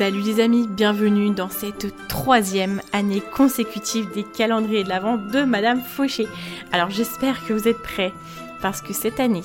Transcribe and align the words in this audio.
Salut 0.00 0.22
les 0.22 0.40
amis, 0.40 0.66
bienvenue 0.66 1.28
dans 1.28 1.50
cette 1.50 1.94
troisième 2.08 2.80
année 2.94 3.20
consécutive 3.20 4.10
des 4.14 4.22
calendriers 4.22 4.82
de 4.82 4.88
l'Avent 4.88 5.18
de 5.18 5.42
Madame 5.42 5.82
Fauché. 5.82 6.26
Alors 6.72 6.88
j'espère 6.88 7.44
que 7.44 7.52
vous 7.52 7.68
êtes 7.68 7.82
prêts 7.82 8.14
parce 8.62 8.80
que 8.80 8.94
cette 8.94 9.20
année, 9.20 9.42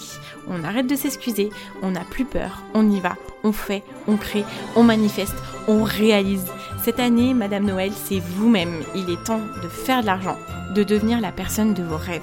on 0.48 0.64
arrête 0.64 0.88
de 0.88 0.96
s'excuser, 0.96 1.50
on 1.82 1.92
n'a 1.92 2.06
plus 2.06 2.24
peur, 2.24 2.64
on 2.74 2.90
y 2.90 3.02
va, 3.02 3.18
on 3.44 3.52
fait, 3.52 3.84
on 4.08 4.16
crée, 4.16 4.46
on 4.78 4.84
manifeste, 4.84 5.36
on 5.68 5.84
réalise. 5.84 6.46
Cette 6.86 7.00
année, 7.00 7.34
Madame 7.34 7.66
Noël, 7.66 7.92
c'est 7.96 8.20
vous-même. 8.20 8.84
Il 8.94 9.10
est 9.10 9.24
temps 9.24 9.42
de 9.64 9.68
faire 9.68 10.02
de 10.02 10.06
l'argent, 10.06 10.38
de 10.76 10.84
devenir 10.84 11.20
la 11.20 11.32
personne 11.32 11.74
de 11.74 11.82
vos 11.82 11.98
rêves. 11.98 12.22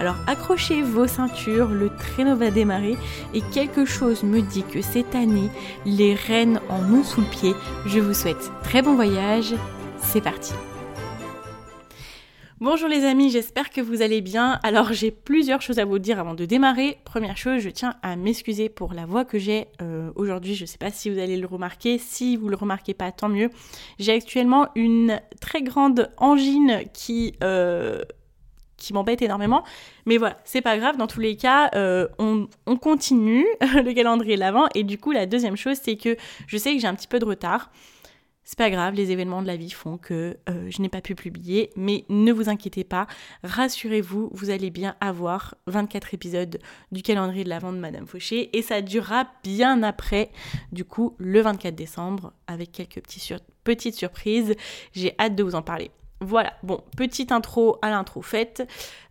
Alors 0.00 0.16
accrochez 0.26 0.82
vos 0.82 1.06
ceintures, 1.06 1.68
le 1.68 1.90
traîneau 1.90 2.34
va 2.34 2.50
démarrer 2.50 2.96
et 3.34 3.40
quelque 3.40 3.84
chose 3.84 4.24
me 4.24 4.40
dit 4.40 4.64
que 4.64 4.82
cette 4.82 5.14
année, 5.14 5.48
les 5.86 6.16
reines 6.16 6.60
en 6.70 6.92
ont 6.92 7.04
sous 7.04 7.20
le 7.20 7.28
pied. 7.28 7.54
Je 7.86 8.00
vous 8.00 8.12
souhaite 8.12 8.50
très 8.64 8.82
bon 8.82 8.96
voyage. 8.96 9.54
C'est 10.02 10.20
parti. 10.20 10.54
Bonjour 12.62 12.90
les 12.90 13.06
amis, 13.06 13.30
j'espère 13.30 13.70
que 13.70 13.80
vous 13.80 14.02
allez 14.02 14.20
bien. 14.20 14.60
Alors 14.62 14.92
j'ai 14.92 15.10
plusieurs 15.10 15.62
choses 15.62 15.78
à 15.78 15.86
vous 15.86 15.98
dire 15.98 16.20
avant 16.20 16.34
de 16.34 16.44
démarrer. 16.44 16.98
Première 17.06 17.38
chose, 17.38 17.62
je 17.62 17.70
tiens 17.70 17.94
à 18.02 18.16
m'excuser 18.16 18.68
pour 18.68 18.92
la 18.92 19.06
voix 19.06 19.24
que 19.24 19.38
j'ai 19.38 19.68
euh, 19.80 20.10
aujourd'hui. 20.14 20.54
Je 20.54 20.64
ne 20.64 20.66
sais 20.66 20.76
pas 20.76 20.90
si 20.90 21.08
vous 21.08 21.18
allez 21.18 21.38
le 21.38 21.46
remarquer. 21.46 21.96
Si 21.96 22.36
vous 22.36 22.50
le 22.50 22.56
remarquez 22.56 22.92
pas, 22.92 23.12
tant 23.12 23.30
mieux. 23.30 23.48
J'ai 23.98 24.12
actuellement 24.12 24.68
une 24.74 25.22
très 25.40 25.62
grande 25.62 26.10
angine 26.18 26.82
qui 26.92 27.32
euh, 27.42 28.02
qui 28.76 28.92
m'embête 28.92 29.22
énormément. 29.22 29.64
Mais 30.04 30.18
voilà, 30.18 30.36
c'est 30.44 30.60
pas 30.60 30.76
grave. 30.76 30.98
Dans 30.98 31.06
tous 31.06 31.20
les 31.20 31.36
cas, 31.36 31.70
euh, 31.74 32.08
on, 32.18 32.46
on, 32.66 32.76
continue 32.76 33.46
le 33.62 33.94
calendrier 33.94 34.36
l'avant. 34.36 34.66
Et 34.74 34.84
du 34.84 34.98
coup, 34.98 35.12
la 35.12 35.24
deuxième 35.24 35.56
chose, 35.56 35.78
c'est 35.82 35.96
que 35.96 36.14
je 36.46 36.58
sais 36.58 36.74
que 36.74 36.80
j'ai 36.82 36.86
un 36.88 36.94
petit 36.94 37.08
peu 37.08 37.20
de 37.20 37.24
retard. 37.24 37.70
C'est 38.44 38.58
pas 38.58 38.70
grave, 38.70 38.94
les 38.94 39.12
événements 39.12 39.42
de 39.42 39.46
la 39.46 39.56
vie 39.56 39.70
font 39.70 39.96
que 39.96 40.36
euh, 40.48 40.66
je 40.70 40.82
n'ai 40.82 40.88
pas 40.88 41.00
pu 41.00 41.14
publier, 41.14 41.70
mais 41.76 42.04
ne 42.08 42.32
vous 42.32 42.48
inquiétez 42.48 42.84
pas, 42.84 43.06
rassurez-vous, 43.44 44.30
vous 44.32 44.50
allez 44.50 44.70
bien 44.70 44.96
avoir 45.00 45.54
24 45.66 46.14
épisodes 46.14 46.58
du 46.90 47.02
calendrier 47.02 47.44
de 47.44 47.48
la 47.48 47.58
vente 47.58 47.76
de 47.76 47.80
Madame 47.80 48.06
Fauché 48.06 48.56
et 48.56 48.62
ça 48.62 48.80
durera 48.82 49.28
bien 49.44 49.82
après, 49.82 50.30
du 50.72 50.84
coup, 50.84 51.14
le 51.18 51.40
24 51.42 51.74
décembre, 51.74 52.32
avec 52.46 52.72
quelques 52.72 53.02
petites 53.62 53.94
surprises. 53.94 54.54
J'ai 54.92 55.14
hâte 55.20 55.36
de 55.36 55.42
vous 55.42 55.54
en 55.54 55.62
parler. 55.62 55.90
Voilà, 56.22 56.52
bon, 56.62 56.82
petite 56.96 57.32
intro 57.32 57.78
à 57.80 57.90
l'intro 57.90 58.20
faite. 58.20 58.68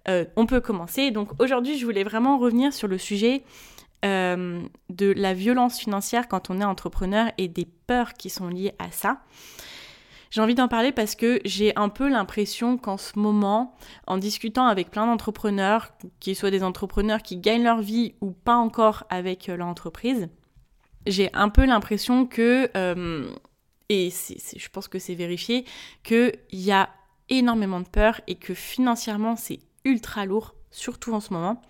Euh, 0.07 0.25
on 0.35 0.46
peut 0.46 0.61
commencer. 0.61 1.11
Donc 1.11 1.29
aujourd'hui, 1.40 1.78
je 1.78 1.85
voulais 1.85 2.03
vraiment 2.03 2.38
revenir 2.38 2.72
sur 2.72 2.88
le 2.88 2.97
sujet 2.97 3.44
euh, 4.05 4.61
de 4.89 5.11
la 5.11 5.33
violence 5.33 5.79
financière 5.79 6.27
quand 6.27 6.49
on 6.49 6.61
est 6.61 6.65
entrepreneur 6.65 7.31
et 7.37 7.47
des 7.47 7.65
peurs 7.65 8.13
qui 8.13 8.29
sont 8.29 8.47
liées 8.47 8.73
à 8.79 8.91
ça. 8.91 9.21
J'ai 10.29 10.41
envie 10.41 10.55
d'en 10.55 10.67
parler 10.67 10.91
parce 10.91 11.15
que 11.15 11.41
j'ai 11.43 11.75
un 11.75 11.89
peu 11.89 12.07
l'impression 12.07 12.77
qu'en 12.77 12.97
ce 12.97 13.17
moment, 13.17 13.75
en 14.05 14.17
discutant 14.17 14.67
avec 14.67 14.91
plein 14.91 15.07
d'entrepreneurs, 15.07 15.89
qu'ils 16.19 16.35
soient 16.35 16.51
des 16.51 16.63
entrepreneurs 16.63 17.23
qui 17.23 17.37
gagnent 17.37 17.63
leur 17.63 17.81
vie 17.81 18.13
ou 18.21 18.31
pas 18.31 18.55
encore 18.55 19.05
avec 19.09 19.47
leur 19.47 19.67
entreprise, 19.67 20.29
j'ai 21.07 21.29
un 21.33 21.49
peu 21.49 21.66
l'impression 21.66 22.27
que, 22.27 22.69
euh, 22.77 23.29
et 23.89 24.11
je 24.11 24.69
pense 24.69 24.87
que 24.87 24.99
c'est 24.99 25.16
vérifié, 25.16 25.66
qu'il 26.03 26.37
y 26.51 26.71
a 26.71 26.89
énormément 27.29 27.79
de 27.79 27.87
peur 27.87 28.21
et 28.27 28.35
que 28.35 28.53
financièrement 28.53 29.35
c'est 29.35 29.59
ultra 29.83 30.25
lourd, 30.25 30.53
surtout 30.69 31.13
en 31.13 31.19
ce 31.19 31.33
moment. 31.33 31.61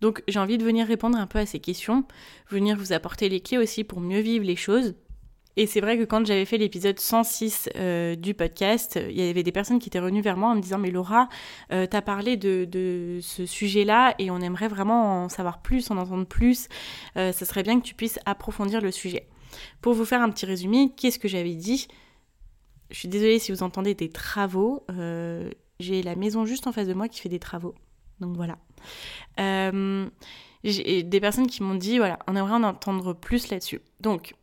Donc 0.00 0.22
j'ai 0.28 0.38
envie 0.38 0.58
de 0.58 0.64
venir 0.64 0.86
répondre 0.86 1.18
un 1.18 1.26
peu 1.26 1.38
à 1.38 1.46
ces 1.46 1.60
questions, 1.60 2.04
venir 2.48 2.76
vous 2.76 2.92
apporter 2.92 3.28
les 3.28 3.40
clés 3.40 3.58
aussi 3.58 3.84
pour 3.84 4.00
mieux 4.00 4.20
vivre 4.20 4.44
les 4.44 4.56
choses. 4.56 4.94
Et 5.56 5.66
c'est 5.66 5.80
vrai 5.80 5.98
que 5.98 6.04
quand 6.04 6.24
j'avais 6.24 6.44
fait 6.44 6.58
l'épisode 6.58 6.98
106 6.98 7.68
euh, 7.76 8.14
du 8.14 8.34
podcast, 8.34 8.98
il 9.10 9.16
y 9.16 9.28
avait 9.28 9.42
des 9.42 9.52
personnes 9.52 9.78
qui 9.78 9.88
étaient 9.88 9.98
revenues 9.98 10.22
vers 10.22 10.36
moi 10.36 10.50
en 10.50 10.54
me 10.54 10.60
disant 10.60 10.78
Mais 10.78 10.90
Laura, 10.90 11.28
euh, 11.72 11.86
t'as 11.86 12.02
parlé 12.02 12.36
de, 12.36 13.18
ce 13.20 13.46
sujet-là 13.46 14.14
et 14.18 14.30
on 14.30 14.38
aimerait 14.38 14.68
vraiment 14.68 15.24
en 15.24 15.28
savoir 15.28 15.60
plus, 15.60 15.90
en 15.90 15.98
entendre 15.98 16.24
plus. 16.24 16.68
Euh, 17.16 17.32
ça 17.32 17.44
serait 17.44 17.62
bien 17.62 17.80
que 17.80 17.84
tu 17.84 17.94
puisses 17.94 18.20
approfondir 18.26 18.80
le 18.80 18.92
sujet. 18.92 19.28
Pour 19.82 19.94
vous 19.94 20.04
faire 20.04 20.22
un 20.22 20.30
petit 20.30 20.46
résumé, 20.46 20.92
qu'est-ce 20.96 21.18
que 21.18 21.28
j'avais 21.28 21.54
dit? 21.54 21.88
Je 22.90 22.98
suis 22.98 23.08
désolée 23.08 23.38
si 23.38 23.52
vous 23.52 23.62
entendez 23.62 23.94
des 23.94 24.08
travaux. 24.08 24.86
J'ai 25.80 26.02
la 26.02 26.14
maison 26.14 26.46
juste 26.46 26.66
en 26.66 26.72
face 26.72 26.86
de 26.86 26.94
moi 26.94 27.08
qui 27.08 27.20
fait 27.20 27.28
des 27.28 27.38
travaux. 27.38 27.74
Donc 28.20 28.36
voilà. 28.36 28.58
Euh, 29.38 30.08
j'ai 30.62 31.02
des 31.02 31.20
personnes 31.20 31.46
qui 31.46 31.62
m'ont 31.62 31.74
dit, 31.74 31.98
voilà, 31.98 32.18
on 32.26 32.36
aimerait 32.36 32.52
en 32.52 32.62
entendre 32.62 33.14
plus 33.14 33.48
là-dessus. 33.48 33.80
Donc, 34.00 34.34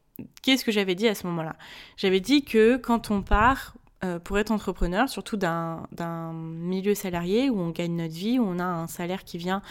qu'est-ce 0.42 0.66
que 0.66 0.72
j'avais 0.72 0.96
dit 0.96 1.08
à 1.08 1.16
ce 1.16 1.28
moment-là? 1.28 1.56
J'avais 1.96 2.20
dit 2.20 2.44
que 2.44 2.78
quand 2.78 3.12
on 3.12 3.22
part 3.22 3.76
euh, 4.04 4.20
pour 4.20 4.38
être 4.40 4.52
entrepreneur, 4.52 5.10
surtout 5.10 5.38
d'un 5.38 5.88
milieu 6.34 6.96
salarié 6.96 7.50
où 7.50 7.60
on 7.60 7.70
gagne 7.70 7.96
notre 7.96 8.14
vie, 8.14 8.40
où 8.40 8.44
on 8.44 8.58
a 8.58 8.66
un 8.66 8.88
salaire 8.88 9.24
qui 9.24 9.38
vient 9.38 9.62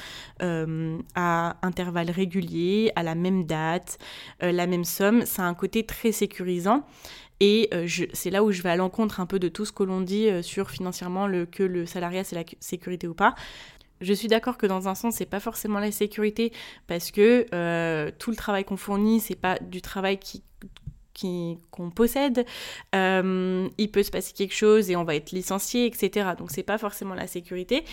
euh, 0.42 0.98
à 1.16 1.56
intervalles 1.62 2.10
réguliers, 2.10 2.92
à 2.94 3.02
la 3.02 3.16
même 3.16 3.44
date, 3.44 3.98
la 4.40 4.66
même 4.66 4.84
somme, 4.84 5.24
ça 5.26 5.42
a 5.42 5.46
un 5.46 5.54
côté 5.54 5.84
très 5.84 6.12
sécurisant. 6.12 6.84
Et 7.38 7.68
c'est 8.14 8.30
là 8.30 8.42
où 8.42 8.50
je 8.50 8.62
vais 8.62 8.70
à 8.70 8.76
l'encontre 8.76 9.20
un 9.20 9.26
peu 9.26 9.38
de 9.38 9.48
tout 9.48 9.66
ce 9.66 9.72
que 9.72 9.82
l'on 9.82 10.00
dit 10.00 10.30
sur 10.42 10.70
financièrement 10.70 11.28
que 11.52 11.62
le 11.62 11.84
salariat 11.84 12.24
c'est 12.24 12.34
la 12.34 12.44
sécurité 12.60 13.06
ou 13.06 13.12
pas. 13.12 13.34
Je 14.00 14.12
suis 14.12 14.28
d'accord 14.28 14.58
que 14.58 14.66
dans 14.66 14.88
un 14.88 14.94
sens, 14.94 15.16
c'est 15.16 15.26
pas 15.26 15.40
forcément 15.40 15.78
la 15.78 15.90
sécurité 15.90 16.52
parce 16.86 17.10
que 17.10 17.46
euh, 17.54 18.10
tout 18.18 18.30
le 18.30 18.36
travail 18.36 18.64
qu'on 18.64 18.76
fournit, 18.76 19.20
c'est 19.20 19.36
pas 19.36 19.58
du 19.58 19.80
travail 19.80 20.18
qui 20.18 20.42
qu'on 21.72 21.90
possède, 21.90 22.44
euh, 22.94 23.68
il 23.78 23.90
peut 23.90 24.02
se 24.02 24.10
passer 24.10 24.34
quelque 24.34 24.54
chose 24.54 24.90
et 24.90 24.96
on 24.96 25.04
va 25.04 25.14
être 25.14 25.32
licencié, 25.32 25.86
etc. 25.86 26.30
Donc 26.36 26.50
c'est 26.50 26.62
pas 26.62 26.78
forcément 26.78 27.14
la 27.14 27.26
sécurité, 27.26 27.84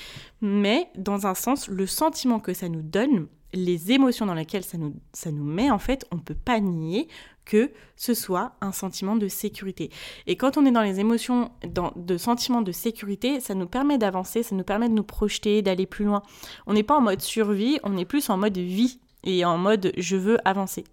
mais 0.42 0.90
dans 0.96 1.26
un 1.26 1.34
sens, 1.34 1.68
le 1.70 1.88
sentiment 1.88 2.40
que 2.40 2.54
ça 2.54 2.68
nous 2.68 2.82
donne, 2.82 3.28
les 3.54 3.92
émotions 3.92 4.26
dans 4.26 4.34
lesquelles 4.34 4.64
ça 4.64 4.78
nous, 4.78 4.96
ça 5.14 5.32
nous 5.32 5.44
met, 5.44 5.70
en 5.70 5.80
fait, 5.80 6.06
on 6.12 6.18
peut 6.18 6.36
pas 6.36 6.60
nier 6.60 7.08
que 7.46 7.72
ce 7.96 8.14
soit 8.14 8.54
un 8.62 8.72
sentiment 8.72 9.16
de 9.16 9.28
sécurité. 9.28 9.90
Et 10.28 10.36
quand 10.36 10.58
on 10.58 10.66
est 10.66 10.72
dans 10.72 10.82
les 10.82 11.00
émotions 11.00 11.52
dans, 11.68 11.92
de 11.96 12.18
sentiment 12.18 12.62
de 12.62 12.72
sécurité, 12.72 13.40
ça 13.40 13.56
nous 13.56 13.68
permet 13.68 13.98
d'avancer, 13.98 14.44
ça 14.44 14.56
nous 14.56 14.64
permet 14.64 14.90
de 14.90 14.94
nous 14.94 15.04
projeter, 15.04 15.62
d'aller 15.62 15.86
plus 15.86 16.06
loin. 16.06 16.22
On 16.68 16.74
n'est 16.74 16.84
pas 16.84 16.96
en 16.96 17.02
mode 17.02 17.22
survie, 17.22 17.80
on 17.84 17.98
est 17.98 18.06
plus 18.06 18.30
en 18.30 18.38
mode 18.38 18.58
vie 18.58 19.00
et 19.24 19.46
en 19.46 19.58
mode 19.58 19.92
je 19.98 20.16
veux 20.16 20.38
avancer. 20.46 20.84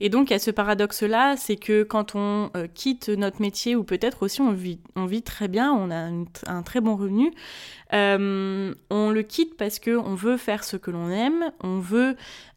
Et 0.00 0.08
donc, 0.08 0.30
il 0.30 0.32
y 0.32 0.36
a 0.36 0.40
ce 0.40 0.50
paradoxe-là, 0.50 1.36
c'est 1.36 1.54
que 1.54 1.84
quand 1.84 2.16
on 2.16 2.50
euh, 2.56 2.66
quitte 2.66 3.08
notre 3.08 3.40
métier, 3.40 3.76
ou 3.76 3.84
peut-être 3.84 4.24
aussi 4.24 4.40
on 4.40 4.50
vit, 4.50 5.22
très 5.22 5.46
bien, 5.46 5.72
on 5.72 5.92
a 5.92 6.10
un 6.50 6.62
très 6.64 6.80
bon 6.80 6.96
revenu, 6.96 7.32
euh, 7.92 8.74
on 8.90 9.10
le 9.10 9.22
quitte 9.22 9.56
parce 9.56 9.78
qu'on 9.78 10.16
veut 10.16 10.38
faire 10.38 10.64
ce 10.64 10.76
que 10.76 10.90
l'on 10.90 11.08
aime, 11.08 11.52
on 11.62 11.78
veut 11.78 12.16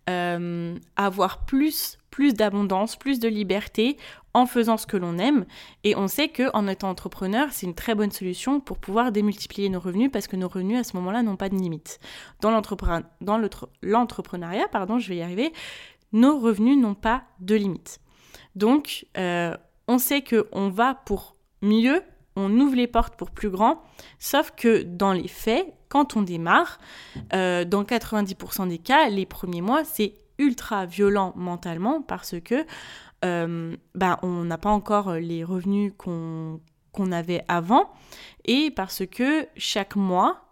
euh, 0.10 0.78
avoir 0.96 1.46
plus 1.46 1.98
plus 2.16 2.34
d'abondance, 2.34 2.96
plus 2.96 3.20
de 3.20 3.28
liberté 3.28 3.98
en 4.34 4.46
faisant 4.46 4.78
ce 4.78 4.88
que 4.88 4.96
l'on 4.96 5.18
aime. 5.18 5.46
Et 5.84 5.98
on 5.98 6.08
sait 6.08 6.30
qu'en 6.30 6.66
étant 6.66 6.90
entrepreneur, 6.90 7.50
c'est 7.52 7.66
une 7.66 7.76
très 7.76 7.94
bonne 7.94 8.12
solution 8.12 8.62
pour 8.62 8.78
pouvoir 8.78 9.12
démultiplier 9.12 9.68
nos 9.68 9.82
revenus 9.82 10.10
parce 10.14 10.28
que 10.28 10.38
nos 10.38 10.48
revenus 10.48 10.80
à 10.80 10.86
ce 10.86 10.96
moment-là 10.96 11.24
n'ont 11.24 11.36
pas 11.36 11.50
de 11.50 11.56
limite. 11.56 12.00
Dans 12.40 12.52
l'entrepreneuriat, 12.52 14.68
pardon, 14.72 14.98
je 14.98 15.10
vais 15.10 15.18
y 15.18 15.22
arriver, 15.22 15.52
nos 16.14 16.40
revenus 16.40 16.78
n'ont 16.78 16.96
pas 16.96 17.24
de 17.42 17.56
limite. 17.56 18.00
Donc, 18.56 19.08
euh, 19.18 19.54
on 19.90 19.98
sait 19.98 20.24
qu'on 20.24 20.70
va 20.70 20.96
pour 20.96 21.36
mieux, 21.62 22.02
on 22.36 22.52
ouvre 22.60 22.76
les 22.76 22.88
portes 22.88 23.16
pour 23.16 23.32
plus 23.32 23.50
grand, 23.50 23.82
sauf 24.20 24.52
que 24.56 24.84
dans 24.84 25.14
les 25.14 25.28
faits, 25.28 25.74
quand 25.90 26.18
on 26.18 26.22
démarre, 26.22 26.80
euh, 27.34 27.66
dans 27.66 27.84
90% 27.84 28.68
des 28.68 28.78
cas, 28.78 29.10
les 29.10 29.26
premiers 29.26 29.62
mois, 29.62 29.84
c'est 29.86 30.14
ultra 30.38 30.86
violent 30.86 31.34
mentalement 31.36 32.02
parce 32.02 32.36
que 32.44 32.66
euh, 33.24 33.76
bah, 33.94 34.20
on 34.22 34.44
n'a 34.44 34.58
pas 34.58 34.70
encore 34.70 35.14
les 35.14 35.44
revenus 35.44 35.94
qu'on 35.98 36.60
avait 37.12 37.44
avant 37.48 37.92
et 38.44 38.72
parce 38.72 39.06
que 39.06 39.48
chaque 39.56 39.96
mois, 39.96 40.46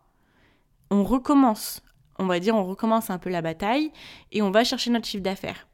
on 0.89 1.03
recommence. 1.03 1.81
On 2.19 2.25
va 2.25 2.39
dire, 2.39 2.55
on 2.55 2.63
recommence 2.63 3.09
un 3.09 3.17
peu 3.17 3.29
la 3.29 3.41
bataille 3.41 3.91
et 4.31 4.41
on 4.41 4.51
va 4.51 4.63
chercher 4.63 4.91
notre 4.91 5.07
chiffre 5.07 5.23
d'affaires. 5.23 5.67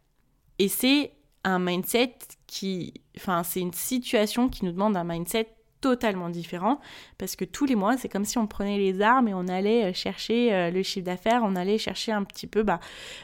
Et 0.58 0.68
c'est 0.68 1.14
un 1.44 1.60
mindset 1.60 2.16
qui, 2.48 2.94
enfin, 3.18 3.44
c'est 3.44 3.60
une 3.60 3.74
situation 3.74 4.50
qui 4.50 4.66
nous 4.66 4.72
demande 4.72 4.98
un 4.98 5.04
mindset 5.04 5.54
totalement 5.82 6.30
différent 6.30 6.80
parce 7.18 7.36
que 7.36 7.46
tous 7.46 7.66
les 7.66 7.76
mois 7.76 7.98
c'est 7.98 8.10
comme 8.10 8.26
si 8.26 8.38
on 8.38 8.48
prenait 8.48 8.78
les 8.78 9.02
armes 9.02 9.28
et 9.28 9.34
on 9.34 9.48
allait 9.48 9.86
euh, 9.86 9.94
chercher 9.94 10.54
euh, 10.54 10.72
le 10.72 10.84
chiffre 10.84 11.06
d'affaires, 11.06 11.42
on 11.44 11.56
allait 11.56 11.78
chercher 11.78 12.12
un 12.12 12.24
petit 12.24 12.48
peu 12.48 12.64
bah, 12.64 12.80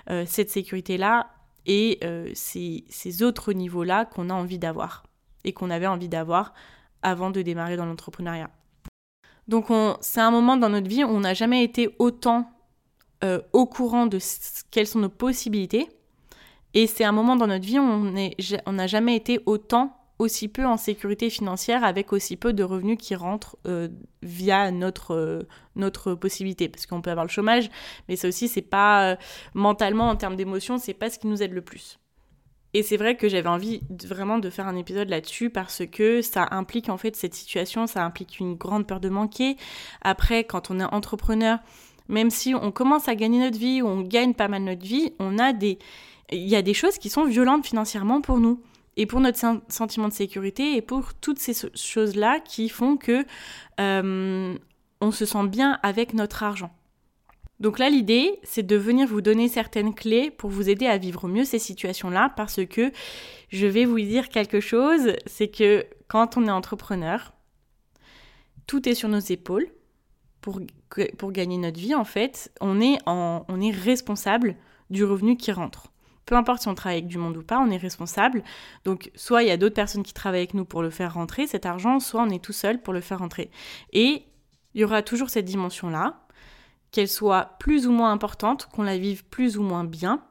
euh, 0.10 0.24
cette 0.28 0.50
sécurité 0.50 0.98
là 0.98 1.30
et 1.68 2.00
ces, 2.36 2.86
ces, 2.90 3.24
autres 3.24 3.52
niveaux 3.52 3.84
là 3.84 4.06
qu'on 4.06 4.30
a 4.30 4.34
envie 4.36 4.60
d'avoir 4.60 5.04
et 5.46 5.52
qu'on 5.52 5.72
avait 5.72 5.88
envie 5.88 6.08
d'avoir 6.08 6.54
avant 7.02 7.32
de 7.32 7.42
démarrer 7.42 7.76
dans 7.76 7.88
l'entrepreneuriat. 7.88 8.52
Donc 9.48 9.70
c'est 10.00 10.22
un 10.22 10.30
moment 10.30 10.58
dans 10.58 10.70
notre 10.70 10.88
vie 10.88 11.04
où 11.04 11.08
on 11.08 11.22
n'a 11.22 11.34
jamais 11.34 11.64
été 11.64 11.96
autant 11.98 12.52
au 13.52 13.66
courant 13.66 14.06
de 14.06 14.20
quelles 14.70 14.86
sont 14.86 15.00
nos 15.00 15.10
possibilités 15.10 15.90
et 16.76 16.88
c'est 16.88 17.06
un 17.06 17.14
moment 17.14 17.38
dans 17.38 17.48
notre 17.48 17.66
vie 17.66 17.80
où 17.80 17.84
on 17.84 18.74
n'a 18.74 18.88
jamais 18.88 19.16
été 19.16 19.40
autant, 19.46 19.98
aussi 20.20 20.48
peu 20.48 20.66
en 20.66 20.78
sécurité 20.78 21.30
financière 21.30 21.84
avec 21.84 22.14
aussi 22.14 22.38
peu 22.38 22.54
de 22.54 22.64
revenus 22.64 22.98
qui 23.00 23.16
rentrent 23.16 23.58
euh, 23.68 23.90
via 24.22 24.72
notre, 24.72 25.14
euh, 25.14 25.44
notre 25.76 26.14
possibilité. 26.14 26.70
Parce 26.70 26.86
qu'on 26.86 27.02
peut 27.02 27.12
avoir 27.12 27.26
le 27.26 27.32
chômage, 27.32 27.70
mais 28.08 28.16
ça 28.16 28.28
aussi, 28.28 28.48
c'est 28.48 28.62
pas 28.62 29.12
euh, 29.12 29.16
mentalement, 29.54 30.10
en 30.10 30.16
termes 30.16 30.36
d'émotion, 30.36 30.78
c'est 30.78 30.94
pas 30.94 31.10
ce 31.10 31.20
qui 31.20 31.28
nous 31.28 31.44
aide 31.44 31.54
le 31.54 31.62
plus. 31.62 32.00
Et 32.74 32.84
c'est 32.84 32.98
vrai 32.98 33.16
que 33.16 33.30
j'avais 33.30 33.48
envie 33.48 33.82
vraiment 34.04 34.38
de 34.38 34.50
faire 34.50 34.68
un 34.68 34.76
épisode 34.76 35.08
là-dessus 35.08 35.50
parce 35.50 35.84
que 35.90 36.22
ça 36.22 36.48
implique 36.52 36.90
en 36.90 36.98
fait 36.98 37.16
cette 37.16 37.34
situation, 37.34 37.88
ça 37.88 38.04
implique 38.04 38.40
une 38.40 38.56
grande 38.56 38.86
peur 38.86 39.00
de 39.00 39.08
manquer. 39.08 39.56
Après, 40.02 40.44
quand 40.44 40.72
on 40.72 40.82
est 40.82 40.84
entrepreneur, 40.84 41.60
même 42.10 42.30
si 42.30 42.54
on 42.54 42.72
commence 42.72 43.08
à 43.08 43.16
gagner 43.16 43.40
notre 43.40 43.58
vie 43.58 43.82
ou 43.82 43.88
on 43.88 44.02
gagne 44.02 44.34
pas 44.34 44.50
mal 44.50 44.64
notre 44.64 44.86
vie, 44.86 45.14
on 45.20 45.40
a 45.40 45.54
des 45.54 45.80
il 46.32 46.48
y 46.50 46.56
a 46.56 46.62
des 46.62 46.74
choses 46.74 46.98
qui 46.98 47.10
sont 47.10 47.24
violentes 47.24 47.66
financièrement 47.66 48.20
pour 48.20 48.40
nous 48.40 48.62
et 48.98 49.06
pour 49.06 49.20
notre 49.20 49.40
sentiment 49.68 50.08
de 50.08 50.14
sécurité 50.14 50.76
et 50.76 50.82
pour 50.82 51.14
toutes 51.14 51.40
ces 51.40 51.54
choses-là 51.76 52.40
qui 52.40 52.70
font 52.70 52.98
que 52.98 53.26
euh, 53.80 54.58
on 55.02 55.12
se 55.12 55.26
sent 55.26 55.48
bien 55.48 55.80
avec 55.84 56.14
notre 56.14 56.44
argent. 56.44 56.72
Donc 57.60 57.80
là, 57.80 57.90
l'idée, 57.90 58.40
c'est 58.44 58.64
de 58.64 58.76
venir 58.76 59.08
vous 59.08 59.22
donner 59.22 59.48
certaines 59.48 59.94
clés 59.94 60.30
pour 60.30 60.50
vous 60.50 60.70
aider 60.70 60.88
à 60.88 60.98
vivre 60.98 61.28
mieux 61.28 61.46
ces 61.46 61.60
situations-là 61.60 62.34
parce 62.36 62.66
que 62.66 62.92
je 63.50 63.68
vais 63.68 63.86
vous 63.86 64.00
dire 64.00 64.28
quelque 64.30 64.60
chose, 64.60 65.14
c'est 65.26 65.48
que 65.48 65.86
quand 66.08 66.36
on 66.36 66.48
est 66.48 66.52
entrepreneur, 66.52 67.34
tout 68.68 68.88
est 68.90 68.96
sur 68.96 69.10
nos 69.10 69.20
épaules. 69.20 69.68
Pour, 70.42 70.60
pour 71.18 71.32
gagner 71.32 71.58
notre 71.58 71.80
vie, 71.80 71.96
en 71.96 72.04
fait, 72.04 72.52
on 72.62 72.80
est, 72.80 73.00
on 73.08 73.62
est 73.62 73.72
responsable 73.72 74.56
du 74.92 75.04
revenu 75.04 75.38
qui 75.38 75.52
rentre 75.52 75.92
peu 76.26 76.36
importe 76.36 76.64
si 76.64 76.68
on 76.68 76.76
travaille 76.76 76.98
avec 77.00 77.08
du 77.08 77.18
monde 77.18 77.38
ou 77.38 77.44
pas, 77.44 77.60
on 77.60 77.70
est 77.70 77.78
responsable. 77.78 78.44
Donc, 78.84 79.12
soit 79.16 79.44
il 79.44 79.50
y 79.50 79.52
a 79.52 79.58
d'autres 79.58 79.76
personnes 79.76 80.04
qui 80.04 80.14
travaillent 80.14 80.42
avec 80.42 80.54
nous 80.54 80.66
pour 80.66 80.82
le 80.82 80.90
faire 80.90 81.14
rentrer, 81.14 81.48
cet 81.48 81.66
argent, 81.66 82.00
soit 82.00 82.22
on 82.22 82.30
est 82.30 82.44
tout 82.44 82.54
seul 82.54 82.82
pour 82.82 82.94
le 82.94 83.02
faire 83.02 83.20
rentrer. 83.20 83.52
Et 83.94 84.24
il 84.74 84.82
y 84.82 84.84
aura 84.84 85.02
toujours 85.02 85.30
cette 85.30 85.46
dimension-là, 85.46 86.26
qu'elle 86.92 87.08
soit 87.08 87.58
plus 87.60 87.88
ou 87.88 87.92
moins 87.92 88.12
importante, 88.12 88.68
qu'on 88.68 88.84
la 88.84 88.98
vive 88.98 89.26
plus 89.26 89.58
ou 89.58 89.64
moins 89.64 89.84
bien, 89.84 90.24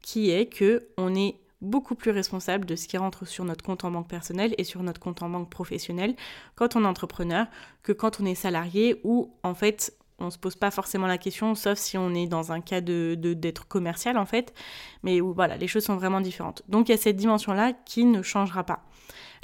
qui 0.00 0.30
est 0.30 0.46
que 0.46 0.88
on 0.96 1.14
est 1.14 1.36
beaucoup 1.60 1.94
plus 1.94 2.10
responsable 2.10 2.66
de 2.66 2.76
ce 2.76 2.88
qui 2.88 2.96
rentre 2.96 3.24
sur 3.24 3.44
notre 3.44 3.64
compte 3.64 3.84
en 3.84 3.90
banque 3.90 4.08
personnel 4.08 4.54
et 4.58 4.64
sur 4.64 4.82
notre 4.82 5.00
compte 5.00 5.22
en 5.22 5.28
banque 5.28 5.48
professionnel 5.48 6.16
quand 6.56 6.74
on 6.74 6.84
est 6.84 6.88
entrepreneur 6.88 7.46
que 7.84 7.92
quand 7.92 8.20
on 8.20 8.26
est 8.26 8.34
salarié 8.34 9.00
ou 9.04 9.32
en 9.44 9.54
fait 9.54 9.96
on 10.22 10.30
se 10.30 10.38
pose 10.38 10.56
pas 10.56 10.70
forcément 10.70 11.06
la 11.06 11.18
question, 11.18 11.54
sauf 11.54 11.78
si 11.78 11.98
on 11.98 12.14
est 12.14 12.26
dans 12.26 12.52
un 12.52 12.60
cas 12.60 12.80
de 12.80 13.14
d'être 13.14 13.66
commercial 13.66 14.16
en 14.18 14.26
fait. 14.26 14.54
Mais 15.02 15.20
voilà, 15.20 15.56
les 15.56 15.68
choses 15.68 15.84
sont 15.84 15.96
vraiment 15.96 16.20
différentes. 16.20 16.62
Donc 16.68 16.88
il 16.88 16.92
y 16.92 16.94
a 16.94 16.98
cette 16.98 17.16
dimension-là 17.16 17.72
qui 17.84 18.04
ne 18.04 18.22
changera 18.22 18.64
pas. 18.64 18.84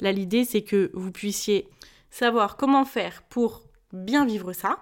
Là, 0.01 0.11
l'idée, 0.11 0.45
c'est 0.45 0.61
que 0.61 0.91
vous 0.93 1.11
puissiez 1.11 1.69
savoir 2.09 2.57
comment 2.57 2.85
faire 2.85 3.23
pour 3.29 3.63
bien 3.93 4.25
vivre 4.25 4.53
ça 4.53 4.79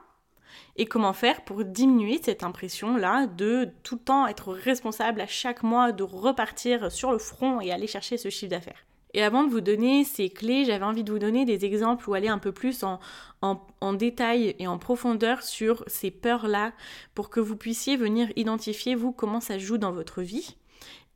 et 0.75 0.85
comment 0.85 1.13
faire 1.13 1.43
pour 1.43 1.65
diminuer 1.65 2.19
cette 2.23 2.43
impression-là 2.43 3.27
de 3.27 3.69
tout 3.83 3.95
le 3.95 4.01
temps 4.01 4.27
être 4.27 4.53
responsable 4.53 5.21
à 5.21 5.27
chaque 5.27 5.63
mois, 5.63 5.91
de 5.91 6.03
repartir 6.03 6.91
sur 6.91 7.11
le 7.11 7.17
front 7.17 7.61
et 7.61 7.71
aller 7.71 7.87
chercher 7.87 8.17
ce 8.17 8.29
chiffre 8.29 8.51
d'affaires. 8.51 8.85
Et 9.17 9.23
avant 9.23 9.43
de 9.43 9.49
vous 9.49 9.61
donner 9.61 10.03
ces 10.03 10.29
clés, 10.29 10.63
j'avais 10.63 10.85
envie 10.85 11.03
de 11.03 11.11
vous 11.11 11.17
donner 11.17 11.43
des 11.43 11.65
exemples 11.65 12.07
ou 12.07 12.13
aller 12.13 12.27
un 12.27 12.37
peu 12.37 12.51
plus 12.51 12.83
en, 12.83 13.93
détail 13.93 14.55
et 14.59 14.67
en 14.67 14.77
profondeur 14.77 15.41
sur 15.41 15.83
ces 15.87 16.11
peurs-là 16.11 16.71
pour 17.15 17.31
que 17.31 17.39
vous 17.39 17.55
puissiez 17.55 17.97
venir 17.97 18.31
identifier, 18.35 18.93
vous, 18.93 19.11
comment 19.11 19.39
ça 19.39 19.57
joue 19.57 19.79
dans 19.79 19.91
votre 19.91 20.21
vie 20.21 20.55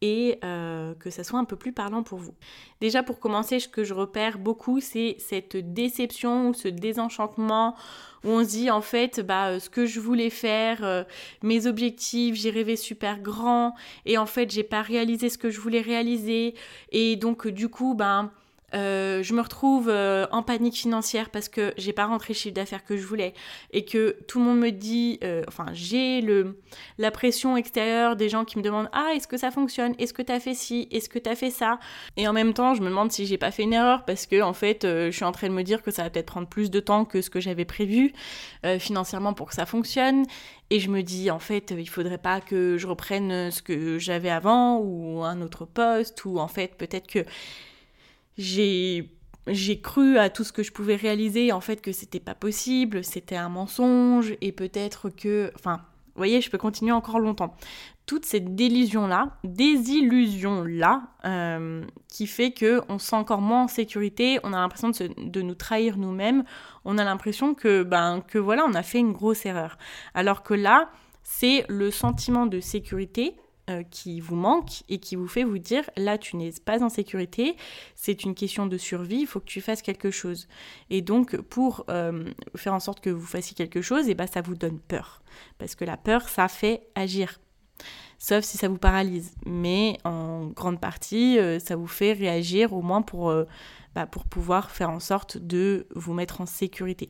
et 0.02 0.40
euh, 0.44 0.94
que 0.96 1.10
ça 1.10 1.24
soit 1.24 1.40
un 1.40 1.46
peu 1.46 1.56
plus 1.56 1.72
parlant 1.72 2.04
pour 2.04 2.20
vous. 2.20 2.34
Déjà 2.80 3.04
pour 3.04 3.20
commencer, 3.20 3.60
ce 3.60 3.68
que 3.68 3.84
je 3.84 3.94
repère 3.94 4.40
beaucoup, 4.40 4.80
c'est 4.80 5.16
cette 5.20 5.56
déception 5.74 6.50
ou 6.50 6.54
ce 6.54 6.68
désenchantement 6.68 7.76
où 8.24 8.30
on 8.30 8.44
se 8.44 8.50
dit 8.50 8.72
en 8.72 8.82
fait 8.82 9.20
bah 9.20 9.50
euh, 9.50 9.60
ce 9.60 9.70
que 9.70 9.86
je 9.86 10.00
voulais 10.00 10.30
faire, 10.30 10.84
euh, 10.84 11.04
mes 11.44 11.68
objectifs, 11.68 12.36
j'ai 12.36 12.50
rêvé 12.50 12.76
super 12.76 13.20
grand 13.20 13.76
et 14.06 14.18
en 14.18 14.26
fait 14.26 14.52
j'ai 14.52 14.64
pas 14.64 14.82
réalisé 14.82 15.30
ce 15.30 15.38
que 15.38 15.50
je 15.50 15.60
voulais 15.60 15.82
réaliser 15.82 16.56
et 16.92 17.16
donc 17.16 17.48
du 17.48 17.70
coup 17.70 17.96
ben 17.96 18.32
euh, 18.74 19.22
je 19.24 19.34
me 19.34 19.42
retrouve 19.42 19.90
euh, 19.90 20.26
en 20.32 20.44
panique 20.44 20.76
financière 20.76 21.30
parce 21.30 21.50
que 21.50 21.74
j'ai 21.78 21.94
pas 21.94 22.06
rentré 22.06 22.34
le 22.34 22.38
chiffre 22.38 22.56
d'affaires 22.56 22.84
que 22.86 22.96
je 22.96 23.06
voulais 23.06 23.34
et 23.72 23.84
que 23.86 24.18
tout 24.28 24.40
le 24.40 24.46
monde 24.46 24.60
me 24.60 24.72
dit, 24.72 25.20
euh, 25.24 25.44
enfin 25.48 25.66
j'ai 25.74 26.22
le 26.22 26.60
la 26.98 27.12
pression 27.12 27.58
extérieure 27.58 28.16
des 28.16 28.30
gens 28.30 28.46
qui 28.46 28.58
me 28.58 28.64
demandent 28.64 28.90
ah 28.94 29.12
est-ce 29.16 29.28
que 29.28 29.38
ça 29.38 29.52
fonctionne, 29.52 29.94
est-ce 30.00 30.14
que 30.14 30.22
t'as 30.22 30.40
fait 30.40 30.54
ci, 30.54 30.88
est-ce 30.92 31.10
que 31.10 31.20
t'as 31.20 31.36
fait 31.36 31.52
ça? 31.52 31.80
Et 32.18 32.28
en 32.28 32.34
même 32.34 32.54
temps 32.54 32.74
je 32.74 32.82
me 32.82 32.90
demande 32.90 33.12
si 33.12 33.26
j'ai 33.26 33.38
pas 33.38 33.52
fait 33.52 33.64
une 33.64 33.74
erreur 33.74 34.06
parce 34.06 34.26
que 34.26 34.42
en 34.42 34.54
fait 34.54 34.84
je 34.84 35.12
suis 35.12 35.26
en 35.26 35.32
train 35.32 35.48
de 35.50 35.54
me 35.54 35.64
dire 35.64 35.82
que 35.82 35.92
ça 35.92 36.04
va 36.04 36.10
peut-être 36.10 36.28
prendre 36.28 36.48
plus 36.48 36.72
de 36.72 36.80
temps 36.80 37.06
que 37.06 37.22
ce 37.22 37.30
que 37.30 37.40
j'avais 37.40 37.66
prévu 37.66 38.14
financièrement 38.80 39.34
pour 39.34 39.48
que 39.48 39.56
ça 39.56 39.66
fonctionne. 39.66 40.26
Et 40.70 40.80
je 40.80 40.90
me 40.90 41.02
dis, 41.02 41.30
en 41.32 41.40
fait, 41.40 41.74
il 41.78 41.90
faudrait 41.90 42.18
pas 42.18 42.40
que 42.40 42.78
je 42.78 42.88
reprenne 42.88 43.52
ce 43.52 43.62
que 43.62 44.00
j'avais 44.00 44.30
avant 44.30 44.78
ou 44.78 45.22
un 45.22 45.42
autre 45.42 45.66
poste, 45.66 46.24
ou 46.24 46.40
en 46.40 46.48
fait, 46.48 46.76
peut-être 46.78 47.08
que 47.08 47.26
j'ai 48.38 49.10
j'ai 49.48 49.82
cru 49.82 50.18
à 50.18 50.30
tout 50.30 50.44
ce 50.44 50.52
que 50.52 50.64
je 50.64 50.72
pouvais 50.72 50.96
réaliser, 50.96 51.52
en 51.52 51.62
fait, 51.62 51.82
que 51.82 51.92
c'était 51.92 52.20
pas 52.20 52.36
possible, 52.36 53.04
c'était 53.04 53.36
un 53.36 53.50
mensonge, 53.50 54.36
et 54.42 54.52
peut-être 54.52 55.10
que. 55.10 55.52
Enfin, 55.56 55.82
vous 56.14 56.20
voyez, 56.20 56.42
je 56.42 56.50
peux 56.50 56.58
continuer 56.58 56.92
encore 56.92 57.20
longtemps. 57.20 57.56
Toute 58.06 58.26
cette 58.26 58.56
délusion-là, 58.56 59.38
désillusion-là, 59.46 61.04
euh, 61.26 61.86
qui 62.10 62.28
fait 62.28 62.52
qu'on 62.52 63.00
se 63.00 63.08
sent 63.08 63.16
encore 63.16 63.42
moins 63.42 63.64
en 63.64 63.68
sécurité, 63.68 64.40
on 64.44 64.52
a 64.52 64.58
l'impression 64.58 64.90
de, 64.90 65.10
de, 65.18 65.42
nous 65.42 65.56
trahir 65.56 65.98
nous-mêmes, 65.98 66.44
on 66.84 66.98
a 66.98 67.04
l'impression 67.06 67.54
que, 67.54 67.84
ben, 67.84 68.22
que 68.28 68.38
voilà, 68.38 68.66
on 68.68 68.74
a 68.74 68.84
fait 68.84 69.00
une 69.00 69.14
grosse 69.14 69.46
erreur. 69.46 69.78
Alors 70.14 70.44
que 70.44 70.54
là, 70.54 70.90
c'est 71.24 71.66
le 71.70 71.90
sentiment 71.92 72.46
de 72.46 72.60
sécurité 72.60 73.36
euh, 73.72 73.84
qui 73.90 74.20
vous 74.20 74.36
manque 74.36 74.84
et 74.90 75.00
qui 75.00 75.16
vous 75.16 75.28
fait 75.28 75.44
vous 75.44 75.58
dire 75.58 75.90
là 75.98 76.18
tu 76.18 76.36
n'es 76.36 76.52
pas 76.64 76.84
en 76.84 76.90
sécurité, 76.90 77.56
c'est 77.96 78.24
une 78.24 78.36
question 78.36 78.66
de 78.66 78.78
survie, 78.78 79.22
il 79.22 79.28
faut 79.28 79.40
que 79.40 79.46
tu 79.46 79.62
fasses 79.62 79.82
quelque 79.82 80.12
chose. 80.12 80.48
Et 80.90 81.02
donc 81.02 81.38
pour 81.38 81.86
euh, 81.90 82.26
faire 82.56 82.74
en 82.74 82.80
sorte 82.80 83.00
que 83.00 83.10
vous 83.10 83.26
fassiez 83.26 83.56
quelque 83.56 83.82
chose, 83.82 84.08
et 84.08 84.12
eh 84.12 84.16
ben, 84.16 84.28
ça 84.28 84.42
vous 84.42 84.56
donne 84.56 84.80
peur. 84.80 85.22
Parce 85.58 85.76
que 85.76 85.86
la 85.86 85.98
peur, 85.98 86.28
ça 86.30 86.48
fait 86.48 86.88
agir. 86.96 87.40
Sauf 88.20 88.44
si 88.44 88.58
ça 88.58 88.68
vous 88.68 88.78
paralyse. 88.78 89.34
Mais 89.46 89.98
en 90.04 90.48
grande 90.48 90.80
partie, 90.80 91.40
euh, 91.40 91.60
ça 91.60 91.76
vous 91.76 91.88
fait 91.88 92.14
réagir 92.14 92.74
au 92.74 92.82
moins 92.82 93.04
bah, 93.96 94.06
pour 94.06 94.26
pouvoir 94.26 94.72
faire 94.72 94.90
en 94.90 95.00
sorte 95.00 95.38
de 95.38 95.88
vous 95.96 96.14
mettre 96.14 96.42
en 96.42 96.46
sécurité. 96.46 97.10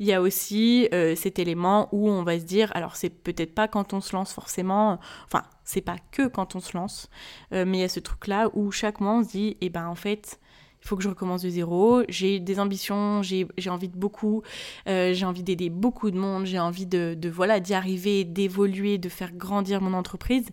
Il 0.00 0.06
y 0.06 0.12
a 0.12 0.20
aussi 0.20 0.88
euh, 0.94 1.16
cet 1.16 1.38
élément 1.38 1.88
où 1.90 2.08
on 2.08 2.22
va 2.22 2.38
se 2.38 2.44
dire, 2.44 2.70
alors 2.74 2.94
c'est 2.94 3.10
peut-être 3.10 3.54
pas 3.54 3.66
quand 3.66 3.92
on 3.92 4.00
se 4.00 4.14
lance 4.14 4.32
forcément, 4.32 5.00
enfin 5.26 5.42
c'est 5.64 5.80
pas 5.80 5.96
que 6.12 6.28
quand 6.28 6.54
on 6.54 6.60
se 6.60 6.76
lance, 6.76 7.10
euh, 7.52 7.64
mais 7.66 7.78
il 7.78 7.80
y 7.80 7.84
a 7.84 7.88
ce 7.88 7.98
truc-là 8.00 8.48
où 8.54 8.70
chaque 8.70 9.00
mois 9.00 9.14
on 9.14 9.24
se 9.24 9.30
dit, 9.30 9.56
eh 9.60 9.70
ben 9.70 9.88
en 9.88 9.96
fait, 9.96 10.38
il 10.80 10.86
faut 10.86 10.96
que 10.96 11.02
je 11.02 11.08
recommence 11.08 11.42
de 11.42 11.48
zéro, 11.48 12.02
j'ai 12.08 12.38
des 12.38 12.60
ambitions, 12.60 13.22
j'ai 13.22 13.48
envie 13.68 13.88
de 13.88 13.96
beaucoup, 13.96 14.42
euh, 14.86 15.12
j'ai 15.14 15.26
envie 15.26 15.42
d'aider 15.42 15.68
beaucoup 15.68 16.12
de 16.12 16.16
monde, 16.16 16.46
j'ai 16.46 16.60
envie 16.60 16.86
de, 16.86 17.16
de 17.18 17.28
voilà 17.28 17.58
d'y 17.58 17.74
arriver, 17.74 18.22
d'évoluer, 18.22 18.98
de 18.98 19.08
faire 19.08 19.32
grandir 19.32 19.80
mon 19.80 19.94
entreprise, 19.94 20.48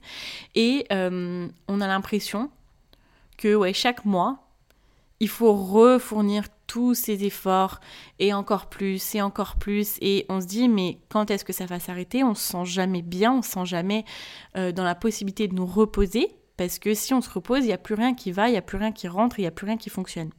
et 0.56 0.88
on 0.90 1.82
a 1.82 1.88
l'impression 1.88 2.50
que 3.38 3.54
ouais 3.54 3.74
chaque 3.74 4.06
mois 4.06 4.40
il 5.20 5.30
faut 5.30 5.54
refournir 5.54 6.46
tous 6.68 6.94
ces 6.94 7.24
efforts 7.26 7.80
et 8.20 8.34
encore 8.34 8.68
plus 8.68 9.16
et 9.16 9.22
encore 9.22 9.56
plus 9.56 9.98
et 10.02 10.26
on 10.30 10.42
se 10.42 10.46
dit 10.46 10.70
mais 10.70 11.00
quand 11.10 11.32
est-ce 11.32 11.46
que 11.46 11.54
ça 11.54 11.66
va 11.66 11.80
s'arrêter? 11.80 12.24
On 12.24 12.36
se 12.36 12.44
sent 12.44 12.66
jamais 12.66 13.02
bien, 13.02 13.34
on 13.34 13.42
se 13.42 13.52
sent 13.52 13.66
jamais 13.66 14.06
euh, 14.58 14.72
dans 14.72 14.84
la 14.84 14.96
possibilité 14.96 15.48
de 15.48 15.56
nous 15.56 15.66
reposer 15.66 16.36
parce 16.58 16.80
que 16.80 16.94
si 16.94 17.14
on 17.14 17.22
se 17.22 17.30
repose, 17.30 17.64
il 17.64 17.68
n'y 17.68 17.74
a 17.74 17.78
plus 17.78 17.96
rien 17.96 18.14
qui 18.14 18.32
va, 18.32 18.48
il 18.48 18.52
n'y 18.52 18.58
a 18.58 18.62
plus 18.62 18.78
rien 18.78 18.92
qui 18.92 19.08
rentre, 19.08 19.40
il 19.40 19.44
n'y 19.44 19.48
a 19.48 19.52
plus 19.52 19.66
rien 19.66 19.78
qui 19.78 19.90
fonctionne. 19.90 20.30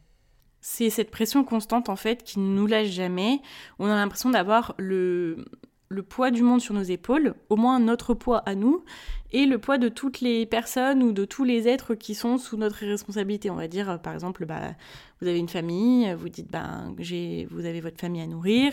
C'est 0.61 0.91
cette 0.91 1.11
pression 1.11 1.45
constante 1.45 1.89
en 1.89 1.97
fait 1.97 2.23
qui 2.23 2.41
ne 2.41 2.55
nous 2.55 2.67
lâche 2.67 2.89
jamais. 2.89 3.41
On 3.79 3.87
a 3.87 3.95
l'impression 3.95 4.31
d'avoir 4.31 4.75
le 4.79 5.45
le 5.89 6.03
poids 6.03 6.31
du 6.31 6.43
monde 6.43 6.61
sur 6.61 6.75
nos 6.75 6.83
épaules, 6.83 7.35
au 7.49 7.57
moins 7.57 7.79
notre 7.79 8.15
poids 8.15 8.39
à 8.39 8.55
nous, 8.55 8.85
et 9.33 9.47
le 9.47 9.59
poids 9.59 9.79
de 9.79 9.89
toutes 9.89 10.21
les 10.21 10.47
personnes 10.47 11.03
ou 11.03 11.13
de 11.13 11.25
tous 11.25 11.45
les 11.45 11.69
êtres 11.69 11.95
qui 11.95 12.15
sont 12.15 12.39
sous 12.39 12.57
notre 12.57 12.79
responsabilité. 12.79 13.51
On 13.51 13.57
va 13.57 13.69
dire, 13.69 13.91
euh, 13.91 13.97
par 13.97 14.15
exemple, 14.15 14.47
bah, 14.47 14.75
vous 15.21 15.29
avez 15.29 15.39
une 15.39 15.49
famille, 15.49 16.13
vous 16.15 16.29
dites, 16.29 16.51
ben, 16.51 16.95
j'ai, 16.99 17.47
vous 17.51 17.65
avez 17.67 17.81
votre 17.81 18.01
famille 18.01 18.23
à 18.23 18.27
nourrir, 18.27 18.73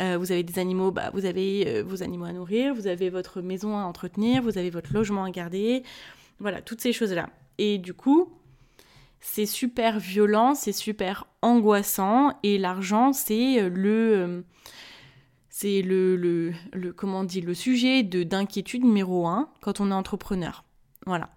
euh, 0.00 0.16
vous 0.18 0.30
avez 0.32 0.42
des 0.42 0.58
animaux, 0.58 0.90
bah, 0.90 1.10
vous 1.14 1.24
avez 1.24 1.64
euh, 1.66 1.82
vos 1.82 2.02
animaux 2.02 2.26
à 2.26 2.32
nourrir, 2.32 2.74
vous 2.74 2.86
avez 2.86 3.10
votre 3.10 3.40
maison 3.40 3.76
à 3.76 3.82
entretenir, 3.82 4.42
vous 4.42 4.58
avez 4.58 4.70
votre 4.70 4.92
logement 4.92 5.24
à 5.24 5.30
garder, 5.30 5.82
voilà, 6.38 6.62
toutes 6.62 6.80
ces 6.80 6.92
choses-là. 6.92 7.30
Et 7.58 7.78
du 7.78 7.94
coup, 7.94 8.28
c'est 9.20 9.46
super 9.46 9.98
violent, 9.98 10.54
c'est 10.54 10.72
super 10.72 11.26
angoissant, 11.42 12.32
et 12.42 12.58
l'argent, 12.58 13.12
c'est 13.12 13.68
le 13.68 14.44
c'est 15.54 15.82
le, 15.82 16.16
le, 16.16 16.54
le, 16.72 16.94
comment 16.94 17.24
dit, 17.24 17.42
le 17.42 17.52
sujet 17.52 18.02
de, 18.02 18.22
d'inquiétude 18.22 18.84
numéro 18.84 19.26
un 19.26 19.50
quand 19.60 19.80
on 19.80 19.90
est 19.90 19.94
entrepreneur. 19.94 20.64
Voilà. 21.04 21.28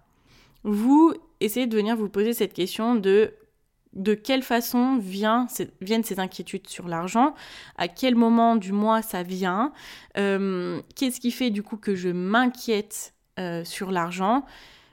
Vous 0.64 1.12
essayez 1.40 1.66
de 1.66 1.76
venir 1.76 1.96
vous 1.96 2.08
poser 2.08 2.32
cette 2.32 2.54
question 2.54 2.96
de 2.96 3.34
de 3.92 4.12
quelle 4.12 4.42
façon 4.42 4.98
vient, 4.98 5.46
viennent 5.80 6.04
ces 6.04 6.20
inquiétudes 6.20 6.66
sur 6.66 6.86
l'argent, 6.86 7.34
à 7.78 7.88
quel 7.88 8.14
moment 8.14 8.56
du 8.56 8.72
mois 8.72 9.00
ça 9.00 9.22
vient, 9.22 9.72
euh, 10.18 10.82
qu'est-ce 10.94 11.18
qui 11.18 11.30
fait 11.30 11.48
du 11.48 11.62
coup 11.62 11.78
que 11.78 11.94
je 11.94 12.10
m'inquiète 12.10 13.14
euh, 13.38 13.64
sur 13.64 13.90
l'argent? 13.90 14.44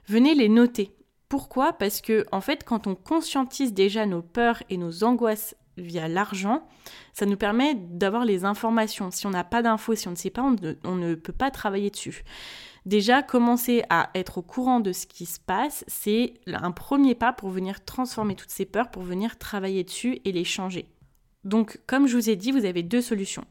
Venez 0.06 0.34
les 0.34 0.48
noter. 0.48 0.90
Pourquoi? 1.28 1.74
Parce 1.74 2.00
que 2.00 2.24
en 2.32 2.40
fait, 2.40 2.64
quand 2.64 2.86
on 2.86 2.94
conscientise 2.94 3.74
déjà 3.74 4.06
nos 4.06 4.22
peurs 4.22 4.62
et 4.70 4.78
nos 4.78 5.04
angoisses 5.04 5.54
via 5.76 6.08
l'argent, 6.08 6.66
ça 7.12 7.26
nous 7.26 7.36
permet 7.36 7.74
d'avoir 7.74 8.24
les 8.24 8.44
informations. 8.44 9.10
Si 9.10 9.26
on 9.26 9.30
n'a 9.30 9.44
pas 9.44 9.62
d'infos, 9.62 9.94
si 9.94 10.08
on 10.08 10.12
ne 10.12 10.16
sait 10.16 10.30
pas, 10.30 10.42
on 10.42 10.94
ne, 10.94 11.14
peut 11.14 11.32
pas 11.32 11.50
travailler 11.50 11.90
dessus. 11.90 12.24
Déjà, 12.86 13.22
commencer 13.22 13.82
à 13.88 14.10
être 14.14 14.38
au 14.38 14.42
courant 14.42 14.80
de 14.80 14.92
ce 14.92 15.06
qui 15.06 15.26
se 15.26 15.40
passe, 15.40 15.84
c'est 15.88 16.34
un 16.46 16.70
premier 16.70 17.14
pas 17.14 17.32
pour 17.32 17.48
venir 17.48 17.84
transformer 17.84 18.34
toutes 18.34 18.50
ces 18.50 18.66
peurs, 18.66 18.90
pour 18.90 19.02
venir 19.02 19.38
travailler 19.38 19.84
dessus 19.84 20.20
et 20.24 20.32
les 20.32 20.44
changer. 20.44 20.86
Donc, 21.44 21.80
comme 21.86 22.06
je 22.06 22.16
vous 22.16 22.30
ai 22.30 22.36
dit, 22.36 22.52
vous 22.52 22.64
avez 22.64 22.82
deux 22.82 23.00
solutions. 23.00 23.44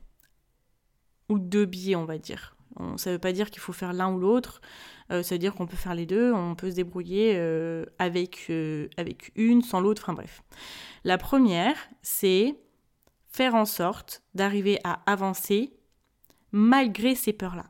Ou 1.29 1.39
deux 1.39 1.65
biais, 1.65 1.95
on 1.95 2.05
va 2.05 2.17
dire. 2.17 2.55
Ça 2.97 3.09
ne 3.09 3.15
veut 3.15 3.19
pas 3.19 3.33
dire 3.33 3.51
qu'il 3.51 3.61
faut 3.61 3.73
faire 3.73 3.93
l'un 3.93 4.11
ou 4.11 4.19
l'autre. 4.19 4.61
Euh, 5.13 5.21
ça 5.21 5.35
veut 5.35 5.39
dire 5.39 5.53
qu'on 5.53 5.67
peut 5.67 5.77
faire 5.77 5.93
les 5.93 6.05
deux, 6.05 6.33
on 6.33 6.55
peut 6.55 6.71
se 6.71 6.75
débrouiller 6.75 7.33
euh, 7.35 7.85
avec, 7.99 8.47
euh, 8.49 8.87
avec 8.97 9.31
une, 9.35 9.61
sans 9.61 9.79
l'autre, 9.79 10.03
enfin 10.03 10.13
bref. 10.13 10.43
La 11.03 11.17
première, 11.17 11.75
c'est 12.01 12.55
faire 13.29 13.53
en 13.53 13.65
sorte 13.65 14.23
d'arriver 14.33 14.79
à 14.83 15.01
avancer 15.05 15.73
malgré 16.51 17.15
ces 17.15 17.33
peurs-là. 17.33 17.65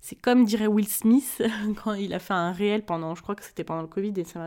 C'est 0.00 0.16
comme 0.16 0.46
dirait 0.46 0.66
Will 0.66 0.88
Smith 0.88 1.42
quand 1.84 1.92
il 1.92 2.14
a 2.14 2.18
fait 2.18 2.32
un 2.32 2.52
réel 2.52 2.86
pendant, 2.86 3.14
je 3.14 3.22
crois 3.22 3.34
que 3.34 3.44
c'était 3.44 3.64
pendant 3.64 3.82
le 3.82 3.88
Covid 3.88 4.14
et 4.16 4.24
ça 4.24 4.38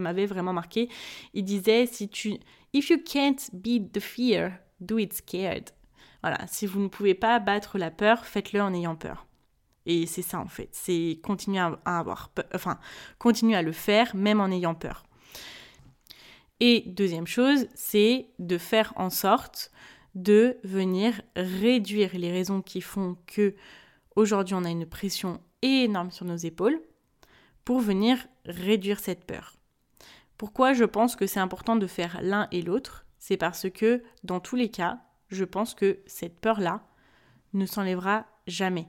m'avait 0.00 0.26
vraiment 0.26 0.52
marqué. 0.52 0.88
Il 1.34 1.44
disait 1.44 1.86
si 1.86 2.08
tu, 2.08 2.34
if 2.72 2.90
you 2.90 2.98
can't 2.98 3.36
beat 3.52 3.92
the 3.92 4.00
fear, 4.00 4.58
do 4.80 4.98
it 4.98 5.12
scared. 5.12 5.70
Voilà, 6.22 6.38
si 6.48 6.66
vous 6.66 6.80
ne 6.80 6.88
pouvez 6.88 7.14
pas 7.14 7.38
battre 7.38 7.78
la 7.78 7.92
peur, 7.92 8.26
faites-le 8.26 8.60
en 8.60 8.74
ayant 8.74 8.96
peur. 8.96 9.26
Et 9.86 10.06
c'est 10.06 10.22
ça 10.22 10.38
en 10.38 10.46
fait, 10.46 10.68
c'est 10.72 11.18
continuer 11.22 11.58
à, 11.58 11.78
avoir 11.84 12.28
peur, 12.28 12.44
enfin, 12.54 12.78
continuer 13.18 13.56
à 13.56 13.62
le 13.62 13.72
faire 13.72 14.14
même 14.14 14.40
en 14.40 14.46
ayant 14.46 14.74
peur. 14.74 15.04
Et 16.60 16.84
deuxième 16.86 17.26
chose, 17.26 17.66
c'est 17.74 18.28
de 18.38 18.58
faire 18.58 18.92
en 18.96 19.10
sorte 19.10 19.72
de 20.14 20.58
venir 20.62 21.20
réduire 21.34 22.10
les 22.14 22.30
raisons 22.30 22.62
qui 22.62 22.80
font 22.80 23.16
que 23.26 23.54
aujourd'hui 24.14 24.54
on 24.54 24.64
a 24.64 24.70
une 24.70 24.86
pression 24.86 25.40
énorme 25.62 26.10
sur 26.10 26.24
nos 26.24 26.36
épaules 26.36 26.80
pour 27.64 27.80
venir 27.80 28.18
réduire 28.44 29.00
cette 29.00 29.24
peur. 29.24 29.56
Pourquoi 30.36 30.72
je 30.72 30.84
pense 30.84 31.16
que 31.16 31.26
c'est 31.26 31.40
important 31.40 31.76
de 31.76 31.86
faire 31.86 32.20
l'un 32.22 32.48
et 32.50 32.62
l'autre? 32.62 33.06
C'est 33.18 33.36
parce 33.36 33.70
que 33.70 34.02
dans 34.24 34.40
tous 34.40 34.56
les 34.56 34.70
cas, 34.70 35.00
je 35.28 35.44
pense 35.44 35.74
que 35.74 36.00
cette 36.06 36.40
peur-là 36.40 36.84
ne 37.52 37.66
s'enlèvera 37.66 38.26
jamais. 38.46 38.88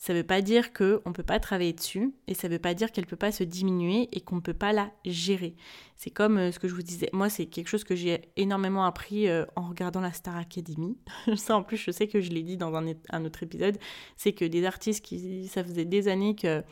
Ça 0.00 0.14
ne 0.14 0.18
veut 0.20 0.26
pas 0.26 0.40
dire 0.40 0.72
qu'on 0.72 1.02
ne 1.04 1.12
peut 1.12 1.22
pas 1.22 1.38
travailler 1.38 1.74
dessus 1.74 2.14
et 2.26 2.32
ça 2.32 2.48
ne 2.48 2.54
veut 2.54 2.58
pas 2.58 2.72
dire 2.72 2.90
qu'elle 2.90 3.04
ne 3.04 3.10
peut 3.10 3.16
pas 3.16 3.32
se 3.32 3.44
diminuer 3.44 4.08
et 4.12 4.22
qu'on 4.22 4.36
ne 4.36 4.40
peut 4.40 4.54
pas 4.54 4.72
la 4.72 4.90
gérer. 5.04 5.54
C'est 5.94 6.08
comme 6.08 6.38
euh, 6.38 6.52
ce 6.52 6.58
que 6.58 6.68
je 6.68 6.74
vous 6.74 6.82
disais, 6.82 7.10
moi 7.12 7.28
c'est 7.28 7.44
quelque 7.44 7.68
chose 7.68 7.84
que 7.84 7.94
j'ai 7.94 8.22
énormément 8.36 8.86
appris 8.86 9.28
euh, 9.28 9.44
en 9.56 9.68
regardant 9.68 10.00
la 10.00 10.14
Star 10.14 10.38
Academy. 10.38 10.96
ça 11.36 11.54
en 11.54 11.62
plus 11.62 11.76
je 11.76 11.90
sais 11.90 12.08
que 12.08 12.22
je 12.22 12.30
l'ai 12.30 12.42
dit 12.42 12.56
dans 12.56 12.74
un, 12.74 13.24
autre 13.26 13.42
épisode, 13.42 13.76
c'est 14.16 14.32
que 14.32 14.46
des 14.46 14.64
artistes 14.64 15.04
qui, 15.04 15.46
ça 15.48 15.62
faisait 15.62 15.84
des 15.84 16.08
années 16.08 16.34
que, 16.34 16.64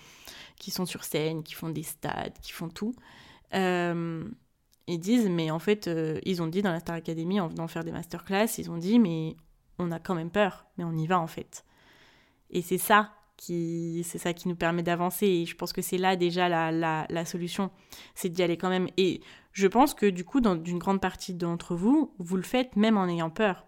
qui 0.57 0.71
sont 0.71 0.87
sur 0.87 1.05
scène, 1.05 1.43
qui 1.43 1.53
font 1.53 1.69
des 1.69 1.83
stades, 1.83 2.33
qui 2.41 2.53
font 2.53 2.71
tout, 2.71 2.95
euh, 3.53 4.27
ils 4.87 5.01
disent 5.01 5.29
mais 5.29 5.51
en 5.51 5.59
fait 5.59 5.91
ils 6.25 6.41
ont 6.41 6.47
dit 6.47 6.63
dans 6.63 6.73
la 6.73 6.81
Star 6.81 6.97
Academy 6.97 7.41
en 7.41 7.49
venant 7.49 7.69
faire 7.69 7.85
des 7.85 7.93
masterclass, 7.93 8.57
ils 8.57 8.71
ont 8.71 8.79
dit 8.79 8.99
mais 8.99 9.37
on 9.79 9.91
a 9.91 9.99
quand 9.99 10.15
même 10.15 10.31
peur, 10.31 10.65
mais 10.79 10.85
on 10.85 10.97
y 10.97 11.07
va 11.07 11.21
en 11.21 11.27
fait. 11.27 11.67
Et 12.49 12.63
c'est 12.63 12.79
ça 12.79 13.13
c'est 13.41 14.19
ça 14.19 14.33
qui 14.33 14.49
nous 14.49 14.57
permet 14.57 14.83
d'avancer. 14.83 15.27
Et 15.27 15.47
je 15.47 15.57
pense 15.57 15.73
que 15.73 15.83
c'est 15.83 15.99
là 15.99 16.17
déjà 16.17 16.49
la 16.49 17.25
solution 17.25 17.71
c'est 18.15 18.29
d'y 18.29 18.43
aller 18.43 18.57
quand 18.57 18.69
même. 18.69 18.89
Et 18.97 19.21
je 19.53 19.67
pense 19.67 19.95
que 19.95 20.07
du 20.07 20.25
coup 20.25 20.41
dans 20.41 20.55
d'une 20.55 20.79
grande 20.79 21.01
partie 21.01 21.35
d'entre 21.35 21.75
vous 21.75 22.13
vous 22.19 22.37
le 22.37 22.43
faites 22.43 22.77
même 22.77 22.97
en 22.97 23.07
ayant 23.09 23.31
peur. 23.31 23.65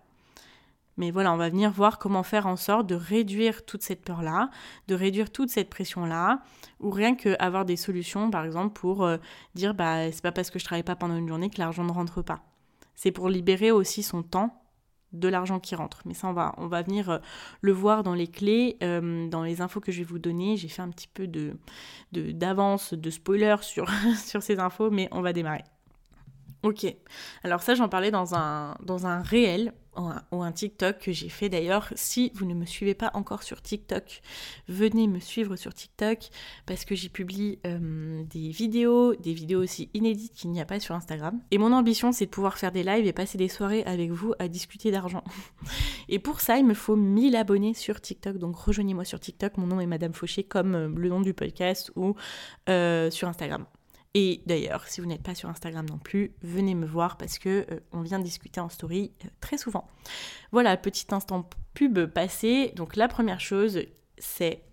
Mais 0.96 1.10
voilà 1.10 1.32
on 1.32 1.36
va 1.36 1.48
venir 1.48 1.70
voir 1.70 1.98
comment 1.98 2.22
faire 2.22 2.46
en 2.46 2.56
sorte 2.56 2.86
de 2.86 2.94
réduire 2.94 3.64
toute 3.64 3.82
cette 3.82 4.02
peur 4.02 4.22
là 4.22 4.50
de 4.88 4.94
réduire 4.94 5.30
toute 5.30 5.48
cette 5.48 5.70
pression 5.70 6.04
là 6.04 6.42
ou 6.78 6.90
rien 6.90 7.14
que 7.14 7.36
avoir 7.38 7.64
des 7.64 7.76
solutions 7.76 8.30
par 8.30 8.44
exemple 8.44 8.78
pour 8.78 9.04
euh, 9.04 9.16
dire 9.54 9.74
bah 9.74 10.12
c'est 10.12 10.22
pas 10.22 10.32
parce 10.32 10.50
que 10.50 10.58
je 10.58 10.64
travaille 10.64 10.82
pas 10.82 10.96
pendant 10.96 11.16
une 11.16 11.28
journée 11.28 11.48
que 11.48 11.58
l'argent 11.58 11.84
ne 11.84 11.92
rentre 11.92 12.22
pas. 12.22 12.42
C'est 12.94 13.12
pour 13.12 13.28
libérer 13.30 13.70
aussi 13.70 14.02
son 14.02 14.22
temps 14.22 14.59
de 15.12 15.28
l'argent 15.28 15.60
qui 15.60 15.74
rentre. 15.74 16.02
Mais 16.04 16.14
ça, 16.14 16.28
on 16.28 16.32
va, 16.32 16.54
on 16.56 16.66
va 16.66 16.82
venir 16.82 17.10
euh, 17.10 17.18
le 17.60 17.72
voir 17.72 18.02
dans 18.02 18.14
les 18.14 18.28
clés, 18.28 18.76
euh, 18.82 19.28
dans 19.28 19.42
les 19.42 19.60
infos 19.60 19.80
que 19.80 19.92
je 19.92 19.98
vais 19.98 20.04
vous 20.04 20.18
donner. 20.18 20.56
J'ai 20.56 20.68
fait 20.68 20.82
un 20.82 20.90
petit 20.90 21.08
peu 21.08 21.26
de, 21.26 21.56
d'avance, 22.12 22.94
de, 22.94 23.10
spoiler 23.10 23.56
sur, 23.62 23.88
sur 24.24 24.42
ces 24.42 24.58
infos, 24.58 24.90
mais 24.90 25.08
on 25.12 25.20
va 25.20 25.32
démarrer. 25.32 25.64
Ok, 26.62 26.86
alors 27.42 27.62
ça 27.62 27.74
j'en 27.74 27.88
parlais 27.88 28.10
dans 28.10 28.34
un, 28.34 28.76
dans 28.82 29.06
un 29.06 29.22
réel 29.22 29.72
ou 30.30 30.42
un 30.42 30.52
TikTok 30.52 30.98
que 30.98 31.12
j'ai 31.12 31.28
fait 31.28 31.48
d'ailleurs. 31.48 31.92
Si 31.96 32.30
vous 32.34 32.44
ne 32.44 32.54
me 32.54 32.64
suivez 32.64 32.94
pas 32.94 33.10
encore 33.14 33.42
sur 33.42 33.60
TikTok, 33.60 34.20
venez 34.68 35.08
me 35.08 35.18
suivre 35.18 35.56
sur 35.56 35.74
TikTok 35.74 36.28
parce 36.66 36.84
que 36.84 36.94
j'y 36.94 37.08
publie 37.08 37.58
euh, 37.66 38.22
des 38.24 38.50
vidéos, 38.50 39.14
des 39.16 39.32
vidéos 39.32 39.62
aussi 39.62 39.90
inédites 39.94 40.32
qu'il 40.34 40.50
n'y 40.50 40.60
a 40.60 40.64
pas 40.64 40.80
sur 40.80 40.94
Instagram. 40.94 41.40
Et 41.50 41.58
mon 41.58 41.72
ambition 41.72 42.12
c'est 42.12 42.26
de 42.26 42.30
pouvoir 42.30 42.58
faire 42.58 42.72
des 42.72 42.82
lives 42.82 43.06
et 43.06 43.12
passer 43.12 43.38
des 43.38 43.48
soirées 43.48 43.82
avec 43.84 44.10
vous 44.10 44.34
à 44.38 44.48
discuter 44.48 44.90
d'argent. 44.90 45.24
et 46.08 46.18
pour 46.18 46.40
ça 46.40 46.58
il 46.58 46.66
me 46.66 46.74
faut 46.74 46.96
1000 46.96 47.36
abonnés 47.36 47.74
sur 47.74 48.00
TikTok, 48.00 48.38
donc 48.38 48.56
rejoignez-moi 48.56 49.04
sur 49.04 49.18
TikTok, 49.18 49.56
mon 49.56 49.66
nom 49.66 49.80
est 49.80 49.86
Madame 49.86 50.12
Fauché 50.12 50.44
comme 50.44 50.74
euh, 50.74 50.88
le 50.94 51.08
nom 51.08 51.20
du 51.20 51.34
podcast 51.34 51.90
ou 51.96 52.14
euh, 52.68 53.10
sur 53.10 53.28
Instagram. 53.28 53.66
Et 54.14 54.42
d'ailleurs, 54.46 54.86
si 54.88 55.00
vous 55.00 55.06
n'êtes 55.06 55.22
pas 55.22 55.36
sur 55.36 55.48
Instagram 55.48 55.86
non 55.88 55.98
plus, 55.98 56.32
venez 56.42 56.74
me 56.74 56.86
voir 56.86 57.16
parce 57.16 57.38
que 57.38 57.66
euh, 57.70 57.80
on 57.92 58.02
vient 58.02 58.18
discuter 58.18 58.60
en 58.60 58.68
story 58.68 59.12
euh, 59.24 59.28
très 59.40 59.56
souvent. 59.56 59.88
Voilà, 60.50 60.76
petit 60.76 61.06
instant 61.10 61.48
pub 61.74 62.06
passé. 62.06 62.72
Donc 62.74 62.96
la 62.96 63.06
première 63.06 63.40
chose, 63.40 63.80
c'est 64.18 64.64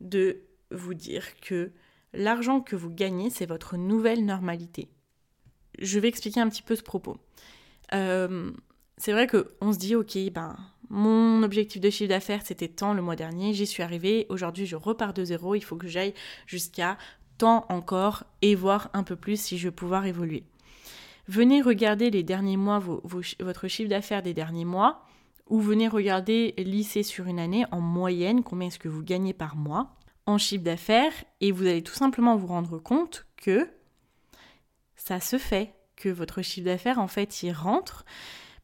de 0.00 0.42
vous 0.70 0.92
dire 0.92 1.40
que 1.40 1.72
l'argent 2.12 2.60
que 2.60 2.76
vous 2.76 2.90
gagnez, 2.90 3.30
c'est 3.30 3.46
votre 3.46 3.78
nouvelle 3.78 4.24
normalité. 4.26 4.90
Je 5.78 5.98
vais 5.98 6.08
expliquer 6.08 6.40
un 6.40 6.48
petit 6.48 6.62
peu 6.62 6.76
ce 6.76 6.82
propos. 6.82 7.16
Euh, 7.94 8.52
c'est 8.98 9.12
vrai 9.12 9.26
qu'on 9.26 9.72
se 9.72 9.78
dit, 9.78 9.94
ok, 9.94 10.18
ben, 10.32 10.56
mon 10.90 11.42
objectif 11.42 11.80
de 11.80 11.90
chiffre 11.90 12.08
d'affaires, 12.08 12.42
c'était 12.44 12.68
tant 12.68 12.94
le 12.94 13.02
mois 13.02 13.16
dernier, 13.16 13.52
j'y 13.52 13.66
suis 13.66 13.82
arrivée, 13.82 14.26
aujourd'hui 14.28 14.66
je 14.66 14.76
repars 14.76 15.12
de 15.12 15.24
zéro, 15.24 15.54
il 15.54 15.60
faut 15.60 15.76
que 15.76 15.86
j'aille 15.86 16.14
jusqu'à 16.46 16.96
temps 17.38 17.66
encore 17.68 18.24
et 18.42 18.54
voir 18.54 18.90
un 18.92 19.02
peu 19.02 19.16
plus 19.16 19.40
si 19.40 19.58
je 19.58 19.68
vais 19.68 19.74
pouvoir 19.74 20.06
évoluer. 20.06 20.44
Venez 21.28 21.62
regarder 21.62 22.10
les 22.10 22.22
derniers 22.22 22.56
mois, 22.56 22.78
votre 22.78 23.68
chiffre 23.68 23.90
d'affaires 23.90 24.22
des 24.22 24.34
derniers 24.34 24.64
mois, 24.64 25.04
ou 25.48 25.60
venez 25.60 25.88
regarder 25.88 26.54
lycée 26.58 27.02
sur 27.02 27.26
une 27.26 27.38
année 27.38 27.64
en 27.70 27.80
moyenne, 27.80 28.42
combien 28.42 28.68
est-ce 28.68 28.78
que 28.78 28.88
vous 28.88 29.02
gagnez 29.02 29.32
par 29.32 29.56
mois 29.56 29.94
en 30.26 30.36
chiffre 30.36 30.62
d'affaires, 30.64 31.14
et 31.40 31.52
vous 31.52 31.66
allez 31.66 31.82
tout 31.82 31.94
simplement 31.94 32.36
vous 32.36 32.48
rendre 32.48 32.78
compte 32.78 33.24
que 33.38 33.66
ça 34.94 35.20
se 35.20 35.38
fait, 35.38 35.72
que 35.96 36.10
votre 36.10 36.42
chiffre 36.42 36.66
d'affaires 36.66 36.98
en 36.98 37.08
fait 37.08 37.42
il 37.42 37.52
rentre 37.52 38.04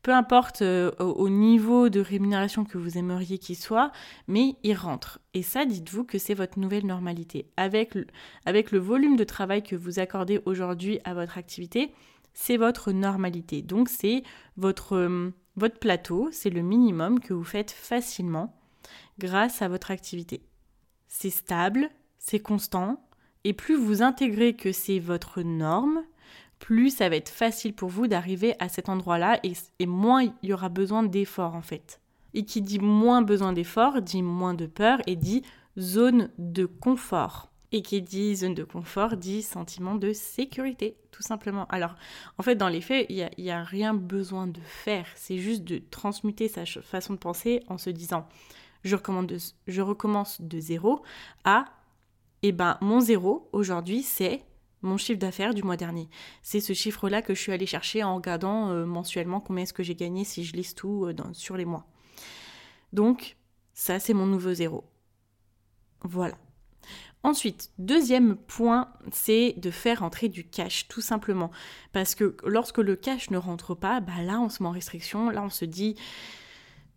peu 0.05 0.13
importe 0.13 0.61
euh, 0.61 0.93
au, 0.99 1.31
niveau 1.31 1.89
de 1.89 1.99
rémunération 1.99 2.67
que 2.67 2.77
vous 2.77 2.99
aimeriez 2.99 3.39
qu'il 3.39 3.57
soit, 3.57 3.91
mais 4.29 4.55
il 4.63 4.75
rentre. 4.75 5.19
Et 5.33 5.43
ça, 5.43 5.65
dites-vous 5.65 6.05
que 6.05 6.19
c'est 6.19 6.35
votre 6.35 6.59
nouvelle 6.59 6.87
normalité. 6.87 7.49
Avec 7.57 7.95
le, 7.95 8.79
volume 8.79 9.17
de 9.17 9.25
travail 9.25 9.63
que 9.63 9.75
vous 9.75 9.99
accordez 9.99 10.43
aujourd'hui 10.45 11.01
à 11.05 11.15
votre 11.15 11.39
activité, 11.39 11.91
c'est 12.35 12.59
votre 12.59 12.93
normalité. 12.93 13.63
Donc 13.63 13.89
c'est 13.89 14.25
votre, 14.59 14.95
euh, 14.95 15.31
Votre 15.57 15.79
plateau, 15.79 16.29
c'est 16.33 16.51
le 16.51 16.61
minimum 16.61 17.19
que 17.19 17.33
vous 17.33 17.43
faites 17.43 17.71
facilement 17.71 18.55
grâce 19.19 19.63
à 19.63 19.69
votre 19.69 19.91
activité. 19.91 20.43
C'est 21.09 21.31
stable, 21.31 21.89
c'est 22.19 22.41
constant, 22.41 23.09
et 23.45 23.55
plus 23.55 23.77
vous 23.77 24.03
intégrez 24.03 24.55
que 24.55 24.71
c'est 24.71 24.99
votre 24.99 25.41
norme, 25.41 26.03
plus 26.65 26.97
ça 26.97 27.11
va 27.11 27.17
être 27.17 27.29
facile 27.29 27.75
pour 27.75 27.91
vous 27.91 28.07
d'arriver 28.07 28.55
à 28.59 28.71
cet 28.71 28.89
endroit-là 28.89 29.39
et, 29.43 29.87
moins 29.87 30.23
il 30.23 30.49
y 30.49 30.55
aura 30.55 30.71
besoin 30.71 31.03
d'efforts 31.03 31.55
en 31.55 31.61
fait. 31.61 32.01
Et 32.33 32.47
qui 32.47 32.63
dit 32.63 32.79
moins 32.79 33.21
besoin 33.21 33.53
d'efforts 33.53 34.01
dit 34.01 34.23
moins 34.23 34.55
de 34.55 34.65
peur 34.65 35.01
et 35.07 35.15
dit 35.15 35.43
zone 35.79 36.31
de 36.39 36.65
confort. 36.65 37.51
Et 37.71 37.83
qui 37.83 38.01
dit 38.01 38.35
zone 38.35 38.55
de 38.55 38.65
confort 38.65 39.19
dit 39.19 39.43
sentiment 39.43 39.95
de 39.95 40.15
sécurité, 40.15 40.97
tout 41.11 41.21
simplement. 41.23 41.67
Alors, 41.69 41.97
en 42.39 42.43
fait, 42.43 42.55
dans 42.55 42.71
les 42.71 42.81
faits, 42.81 43.09
il 43.11 43.29
n'y 43.37 43.51
a, 43.51 43.63
rien 43.63 43.93
besoin 43.93 44.47
de 44.47 44.61
faire. 44.63 45.07
C'est 45.17 45.37
juste 45.37 45.65
de 45.65 45.83
transmuter 45.91 46.49
sa 46.49 46.65
façon 46.65 47.13
de 47.13 47.19
penser 47.19 47.63
en 47.69 47.77
se 47.77 47.91
disant 47.91 48.27
je, 48.85 48.97
je 49.67 49.83
recommence 49.83 50.41
de 50.41 50.59
zéro 50.61 51.03
à, 51.45 51.67
eh 52.41 52.53
ben, 52.53 52.79
mon 52.81 53.01
zéro 53.01 53.51
aujourd'hui, 53.53 54.03
c'est 54.03 54.47
mon 54.85 54.97
chiffre 54.97 55.19
d'affaires 55.19 55.55
du 55.55 55.63
mois 55.63 55.77
dernier. 55.77 56.09
C'est 56.43 56.61
ce 56.61 56.73
chiffre-là 56.73 57.23
que 57.23 57.35
je 57.35 57.41
suis 57.41 57.53
allée 57.53 57.67
chercher 57.67 58.05
en 58.05 58.15
regardant 58.15 58.71
euh, 58.71 58.85
mensuellement 58.85 59.41
combien 59.41 59.65
est-ce 59.65 59.73
que 59.73 59.83
j'ai 59.83 59.95
gagné 59.95 60.25
si 60.25 60.45
je 60.45 60.53
liste 60.55 60.79
tout 60.79 61.07
euh, 61.07 61.15
sur 61.33 61.57
les 61.57 61.65
mois. 61.65 61.87
Donc, 62.93 63.37
ça, 63.73 63.99
c'est 63.99 64.15
mon 64.15 64.27
nouveau 64.27 64.53
zéro. 64.55 64.85
Voilà. 66.03 66.37
Ensuite, 67.23 67.71
deuxième 67.79 68.37
point, 68.37 68.93
c'est 69.11 69.55
de 69.57 69.71
faire 69.71 70.03
entrer 70.03 70.29
du 70.29 70.45
cash, 70.45 70.89
tout 70.89 71.01
simplement. 71.01 71.51
Parce 71.93 72.15
que 72.15 72.37
lorsque 72.45 72.79
le 72.79 72.97
cash 72.97 73.31
ne 73.31 73.39
rentre 73.39 73.75
pas, 73.75 74.01
bah 74.01 74.23
là, 74.23 74.39
on 74.41 74.51
se 74.51 74.63
met 74.63 74.69
en 74.69 74.73
restriction, 74.73 75.31
là, 75.31 75.43
on 75.43 75.49
se 75.49 75.65
dit, 75.65 75.97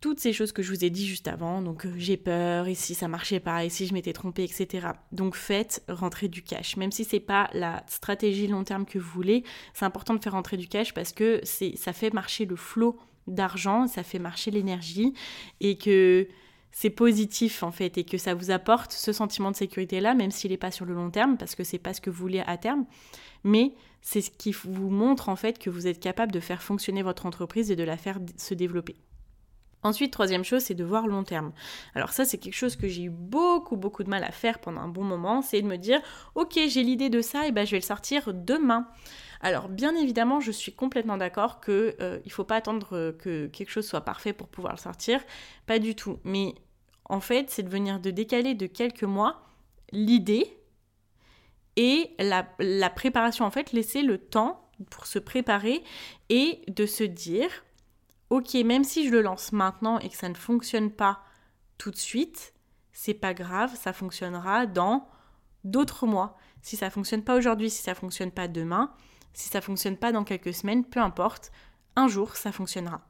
toutes 0.00 0.20
ces 0.20 0.32
choses 0.32 0.52
que 0.52 0.62
je 0.62 0.72
vous 0.72 0.84
ai 0.84 0.90
dit 0.90 1.06
juste 1.06 1.28
avant. 1.28 1.62
Donc 1.62 1.84
euh, 1.84 1.92
j'ai 1.96 2.16
peur, 2.16 2.68
et 2.68 2.74
si 2.74 2.94
ça 2.94 3.08
marchait 3.08 3.40
pas, 3.40 3.64
et 3.64 3.68
si 3.68 3.86
je 3.86 3.94
m'étais 3.94 4.12
trompée, 4.12 4.44
etc. 4.44 4.88
Donc 5.12 5.34
faites 5.34 5.82
rentrer 5.88 6.28
du 6.28 6.42
cash. 6.42 6.76
Même 6.76 6.92
si 6.92 7.04
c'est 7.04 7.20
pas 7.20 7.50
la 7.52 7.82
stratégie 7.88 8.46
long 8.46 8.64
terme 8.64 8.86
que 8.86 8.98
vous 8.98 9.10
voulez, 9.10 9.44
c'est 9.74 9.84
important 9.84 10.14
de 10.14 10.22
faire 10.22 10.32
rentrer 10.32 10.56
du 10.56 10.68
cash 10.68 10.94
parce 10.94 11.12
que 11.12 11.40
ça 11.44 11.92
fait 11.92 12.12
marcher 12.12 12.44
le 12.44 12.56
flot 12.56 12.98
d'argent, 13.26 13.86
ça 13.86 14.02
fait 14.02 14.18
marcher 14.18 14.50
l'énergie 14.50 15.14
et 15.60 15.76
que 15.76 16.28
c'est 16.70 16.90
positif 16.90 17.62
en 17.62 17.72
fait 17.72 17.98
et 17.98 18.04
que 18.04 18.18
ça 18.18 18.34
vous 18.34 18.50
apporte 18.50 18.92
ce 18.92 19.12
sentiment 19.12 19.50
de 19.50 19.56
sécurité 19.56 20.00
là, 20.00 20.14
même 20.14 20.30
s'il 20.30 20.50
n'est 20.50 20.56
pas 20.56 20.70
sur 20.70 20.84
le 20.84 20.94
long 20.94 21.10
terme 21.10 21.36
parce 21.36 21.54
que 21.54 21.64
c'est 21.64 21.78
pas 21.78 21.92
ce 21.92 22.00
que 22.00 22.10
vous 22.10 22.18
voulez 22.18 22.42
à 22.46 22.56
terme, 22.56 22.86
mais 23.44 23.74
c'est 24.00 24.20
ce 24.20 24.30
qui 24.30 24.52
vous 24.52 24.90
montre 24.90 25.28
en 25.28 25.36
fait 25.36 25.58
que 25.58 25.70
vous 25.70 25.86
êtes 25.86 26.00
capable 26.00 26.32
de 26.32 26.40
faire 26.40 26.62
fonctionner 26.62 27.02
votre 27.02 27.26
entreprise 27.26 27.70
et 27.70 27.76
de 27.76 27.84
la 27.84 27.96
faire 27.96 28.18
se 28.36 28.54
développer. 28.54 28.96
Ensuite, 29.82 30.12
troisième 30.12 30.44
chose, 30.44 30.62
c'est 30.62 30.74
de 30.74 30.84
voir 30.84 31.06
long 31.06 31.22
terme. 31.22 31.52
Alors 31.94 32.10
ça, 32.10 32.24
c'est 32.24 32.38
quelque 32.38 32.56
chose 32.56 32.74
que 32.74 32.88
j'ai 32.88 33.04
eu 33.04 33.10
beaucoup, 33.10 33.76
beaucoup 33.76 34.02
de 34.02 34.10
mal 34.10 34.24
à 34.24 34.32
faire 34.32 34.58
pendant 34.58 34.80
un 34.80 34.88
bon 34.88 35.04
moment, 35.04 35.40
c'est 35.40 35.62
de 35.62 35.66
me 35.66 35.76
dire, 35.76 36.00
ok, 36.34 36.58
j'ai 36.68 36.82
l'idée 36.82 37.10
de 37.10 37.20
ça, 37.20 37.46
et 37.46 37.52
ben 37.52 37.64
je 37.64 37.72
vais 37.72 37.78
le 37.78 37.84
sortir 37.84 38.34
demain. 38.34 38.88
Alors 39.40 39.68
bien 39.68 39.94
évidemment, 39.94 40.40
je 40.40 40.50
suis 40.50 40.72
complètement 40.72 41.16
d'accord 41.16 41.60
que 41.60 41.94
euh, 42.00 42.18
il 42.24 42.32
faut 42.32 42.42
pas 42.42 42.56
attendre 42.56 43.12
que 43.18 43.46
quelque 43.46 43.70
chose 43.70 43.86
soit 43.86 44.00
parfait 44.00 44.32
pour 44.32 44.48
pouvoir 44.48 44.72
le 44.72 44.80
sortir, 44.80 45.20
pas 45.66 45.78
du 45.78 45.94
tout. 45.94 46.18
Mais 46.24 46.56
en 47.04 47.20
fait, 47.20 47.48
c'est 47.48 47.62
de 47.62 47.70
venir 47.70 48.00
de 48.00 48.10
décaler 48.10 48.54
de 48.54 48.66
quelques 48.66 49.04
mois 49.04 49.46
l'idée 49.92 50.58
et 51.76 52.10
la 52.18 52.90
préparation. 52.90 53.44
En 53.44 53.52
fait, 53.52 53.70
laisser 53.70 54.02
le 54.02 54.18
temps 54.18 54.68
pour 54.90 55.06
se 55.06 55.20
préparer 55.20 55.82
et 56.28 56.62
de 56.68 56.86
se 56.86 57.04
dire 57.04 57.64
ok, 58.30 58.54
même 58.64 58.84
si 58.84 59.06
je 59.06 59.12
le 59.12 59.22
lance 59.22 59.52
maintenant 59.52 59.98
et 59.98 60.08
que 60.08 60.16
ça 60.16 60.28
ne 60.28 60.34
fonctionne 60.34 60.90
pas 60.90 61.20
tout 61.78 61.90
de 61.90 61.96
suite, 61.96 62.54
c'est 62.92 63.14
pas 63.14 63.34
grave, 63.34 63.74
ça 63.76 63.92
fonctionnera 63.92 64.66
dans 64.66 65.08
d'autres 65.64 66.06
mois. 66.06 66.36
Si 66.62 66.76
ça 66.76 66.90
fonctionne 66.90 67.22
pas 67.22 67.36
aujourd'hui, 67.36 67.70
si 67.70 67.82
ça 67.82 67.94
fonctionne 67.94 68.32
pas 68.32 68.48
demain, 68.48 68.92
si 69.32 69.48
ça 69.48 69.60
fonctionne 69.60 69.96
pas 69.96 70.12
dans 70.12 70.24
quelques 70.24 70.54
semaines, 70.54 70.84
peu 70.84 71.00
importe, 71.00 71.52
un 71.96 72.08
jour 72.08 72.36
ça 72.36 72.52
fonctionnera. 72.52 73.02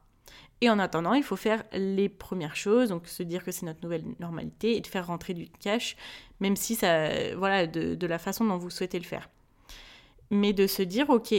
Et 0.61 0.69
en 0.69 0.77
attendant, 0.77 1.13
il 1.13 1.23
faut 1.23 1.37
faire 1.37 1.63
les 1.71 2.09
premières 2.09 2.55
choses, 2.55 2.89
donc 2.89 3.07
se 3.07 3.23
dire 3.23 3.43
que 3.43 3.51
c'est 3.51 3.65
notre 3.65 3.81
nouvelle 3.81 4.03
normalité 4.19 4.75
et 4.75 4.81
de 4.81 4.87
faire 4.87 5.07
rentrer 5.07 5.33
du 5.33 5.49
cash, 5.49 5.95
même 6.39 6.55
si 6.55 6.75
ça, 6.75 7.33
voilà, 7.35 7.65
de, 7.65 7.95
de 7.95 8.07
la 8.07 8.19
façon 8.19 8.45
dont 8.45 8.57
vous 8.57 8.69
souhaitez 8.69 8.99
le 8.99 9.05
faire. 9.05 9.29
Mais 10.31 10.51
de 10.51 10.67
se 10.67 10.81
dire, 10.81 11.09
ok, 11.09 11.33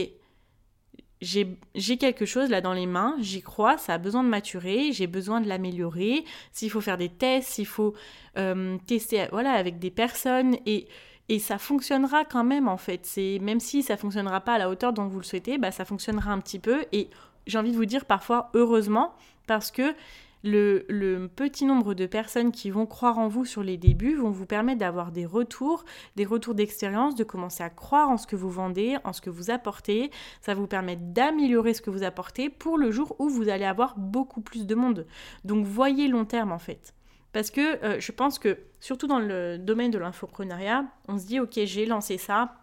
j'ai 1.21 1.97
quelque 1.97 2.25
chose 2.25 2.49
là 2.49 2.61
dans 2.61 2.73
les 2.73 2.87
mains, 2.87 3.15
j'y 3.19 3.41
crois, 3.41 3.77
ça 3.77 3.93
a 3.93 3.97
besoin 3.99 4.23
de 4.23 4.29
maturer, 4.29 4.91
j'ai 4.91 5.07
besoin 5.07 5.39
de 5.39 5.47
l'améliorer. 5.47 6.25
S'il 6.51 6.71
faut 6.71 6.81
faire 6.81 6.97
des 6.97 7.09
tests, 7.09 7.49
s'il 7.49 7.67
faut 7.67 7.93
euh, 8.37 8.77
tester 8.87 9.27
voilà, 9.31 9.51
avec 9.51 9.77
des 9.77 9.91
personnes 9.91 10.57
et, 10.65 10.87
et 11.29 11.39
ça 11.39 11.59
fonctionnera 11.59 12.25
quand 12.25 12.43
même 12.43 12.67
en 12.67 12.77
fait. 12.77 13.07
Même 13.39 13.59
si 13.59 13.83
ça 13.83 13.97
fonctionnera 13.97 14.41
pas 14.41 14.55
à 14.55 14.57
la 14.57 14.69
hauteur 14.69 14.93
dont 14.93 15.07
vous 15.07 15.19
le 15.19 15.25
souhaitez, 15.25 15.57
bah, 15.59 15.71
ça 15.71 15.85
fonctionnera 15.85 16.31
un 16.31 16.39
petit 16.39 16.59
peu 16.59 16.85
et 16.91 17.09
j'ai 17.45 17.57
envie 17.57 17.71
de 17.71 17.77
vous 17.77 17.85
dire 17.85 18.05
parfois 18.05 18.49
heureusement 18.53 19.13
parce 19.45 19.69
que 19.69 19.93
le, 20.43 21.27
petit 21.35 21.65
nombre 21.65 21.93
de 21.93 22.05
personnes 22.05 22.51
qui 22.51 22.69
vont 22.69 22.85
croire 22.85 23.19
en 23.19 23.27
vous 23.27 23.45
sur 23.45 23.63
les 23.63 23.77
débuts 23.77 24.15
vont 24.15 24.31
vous 24.31 24.45
permettre 24.45 24.79
d'avoir 24.79 25.11
des 25.11 25.25
retours, 25.25 25.85
des 26.15 26.25
retours 26.25 26.55
d'expérience, 26.55 27.15
de 27.15 27.23
commencer 27.23 27.63
à 27.63 27.69
croire 27.69 28.09
en 28.09 28.17
ce 28.17 28.27
que 28.27 28.35
vous 28.35 28.49
vendez, 28.49 28.97
en 29.03 29.13
ce 29.13 29.21
que 29.21 29.29
vous 29.29 29.51
apportez. 29.51 30.11
Ça 30.41 30.53
vous 30.53 30.67
permet 30.67 30.95
d'améliorer 30.95 31.73
ce 31.73 31.81
que 31.81 31.89
vous 31.89 32.03
apportez 32.03 32.49
pour 32.49 32.77
le 32.77 32.91
jour 32.91 33.15
où 33.19 33.29
vous 33.29 33.49
allez 33.49 33.65
avoir 33.65 33.97
beaucoup 33.97 34.41
plus 34.41 34.65
de 34.65 34.75
monde. 34.75 35.05
Donc 35.45 35.65
voyez 35.65 36.07
long 36.07 36.25
terme 36.25 36.51
en 36.51 36.59
fait. 36.59 36.93
Parce 37.33 37.49
que 37.49 37.83
euh, 37.83 37.99
je 37.99 38.11
pense 38.11 38.39
que, 38.39 38.57
surtout 38.79 39.07
dans 39.07 39.19
le 39.19 39.57
domaine 39.57 39.91
de 39.91 39.97
l'infoprenariat, 39.97 40.85
on 41.07 41.17
se 41.17 41.25
dit, 41.25 41.39
ok, 41.39 41.59
j'ai 41.63 41.85
lancé 41.85 42.17
ça, 42.17 42.60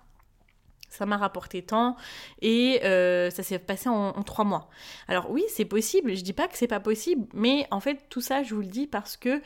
ça 0.88 1.07
m'a 1.07 1.16
rapporté 1.16 1.62
tant 1.62 1.96
et 2.40 2.81
euh, 2.85 3.31
ça 3.31 3.42
s'est 3.42 3.59
passé 3.59 3.88
en, 3.88 4.12
trois 4.22 4.44
mois. 4.44 4.68
Alors 5.09 5.31
oui, 5.31 5.44
c'est 5.48 5.64
possible, 5.64 6.16
je 6.16 6.22
dis 6.22 6.33
pas 6.33 6.48
que 6.48 6.57
c'est 6.57 6.66
pas 6.66 6.81
possible, 6.81 7.27
mais 7.35 7.66
en 7.70 7.81
fait 7.81 8.07
tout 8.09 8.20
ça 8.20 8.42
je 8.42 8.55
vous 8.55 8.61
le 8.61 8.66
dis 8.66 8.87
parce 8.87 9.16
que 9.16 9.40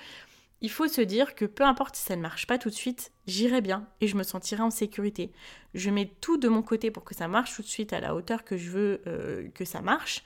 il 0.62 0.70
faut 0.70 0.86
se 0.86 1.00
dire 1.00 1.34
que 1.34 1.44
peu 1.44 1.64
importe 1.64 1.96
si 1.96 2.04
ça 2.04 2.14
ne 2.14 2.22
marche 2.22 2.46
pas 2.46 2.56
tout 2.56 2.70
de 2.70 2.74
suite, 2.74 3.10
j'irai 3.26 3.60
bien 3.60 3.88
et 4.00 4.06
je 4.06 4.16
me 4.16 4.22
sentirai 4.22 4.62
en 4.62 4.70
sécurité. 4.70 5.32
Je 5.74 5.90
mets 5.90 6.14
tout 6.20 6.36
de 6.36 6.48
mon 6.48 6.62
côté 6.62 6.92
pour 6.92 7.02
que 7.02 7.16
ça 7.16 7.26
marche 7.26 7.56
tout 7.56 7.62
de 7.62 7.66
suite 7.66 7.92
à 7.92 8.00
la 8.00 8.14
hauteur 8.14 8.44
que 8.44 8.56
je 8.56 8.70
veux 8.70 9.02
euh, 9.08 9.48
que 9.54 9.64
ça 9.64 9.82
marche. 9.82 10.22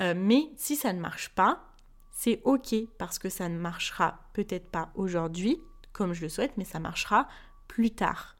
Euh, 0.00 0.12
mais 0.16 0.50
si 0.56 0.74
ça 0.74 0.92
ne 0.92 0.98
marche 0.98 1.28
pas, 1.28 1.72
c'est 2.10 2.40
ok 2.42 2.74
parce 2.98 3.20
que 3.20 3.28
ça 3.28 3.48
ne 3.48 3.58
marchera 3.58 4.18
peut-être 4.32 4.68
pas 4.68 4.90
aujourd'hui 4.96 5.60
comme 5.92 6.12
je 6.12 6.22
le 6.22 6.28
souhaite, 6.28 6.52
mais 6.56 6.64
ça 6.64 6.80
marchera 6.80 7.28
plus 7.68 7.90
tard. 7.90 8.35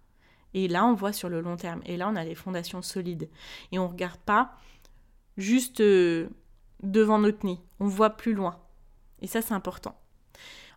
Et 0.56 0.68
là, 0.68 0.86
on 0.86 0.94
voit 0.94 1.12
sur 1.12 1.28
le 1.28 1.42
long 1.42 1.56
terme. 1.56 1.82
Et 1.84 1.98
là, 1.98 2.08
on 2.10 2.16
a 2.16 2.24
les 2.24 2.34
fondations 2.34 2.80
solides. 2.80 3.28
Et 3.72 3.78
on 3.78 3.84
ne 3.84 3.92
regarde 3.92 4.18
pas 4.20 4.52
juste 5.36 5.80
euh, 5.82 6.30
devant 6.82 7.18
notre 7.18 7.44
nez. 7.44 7.60
On 7.78 7.86
voit 7.86 8.16
plus 8.16 8.32
loin. 8.32 8.58
Et 9.20 9.26
ça, 9.26 9.42
c'est 9.42 9.52
important. 9.52 9.94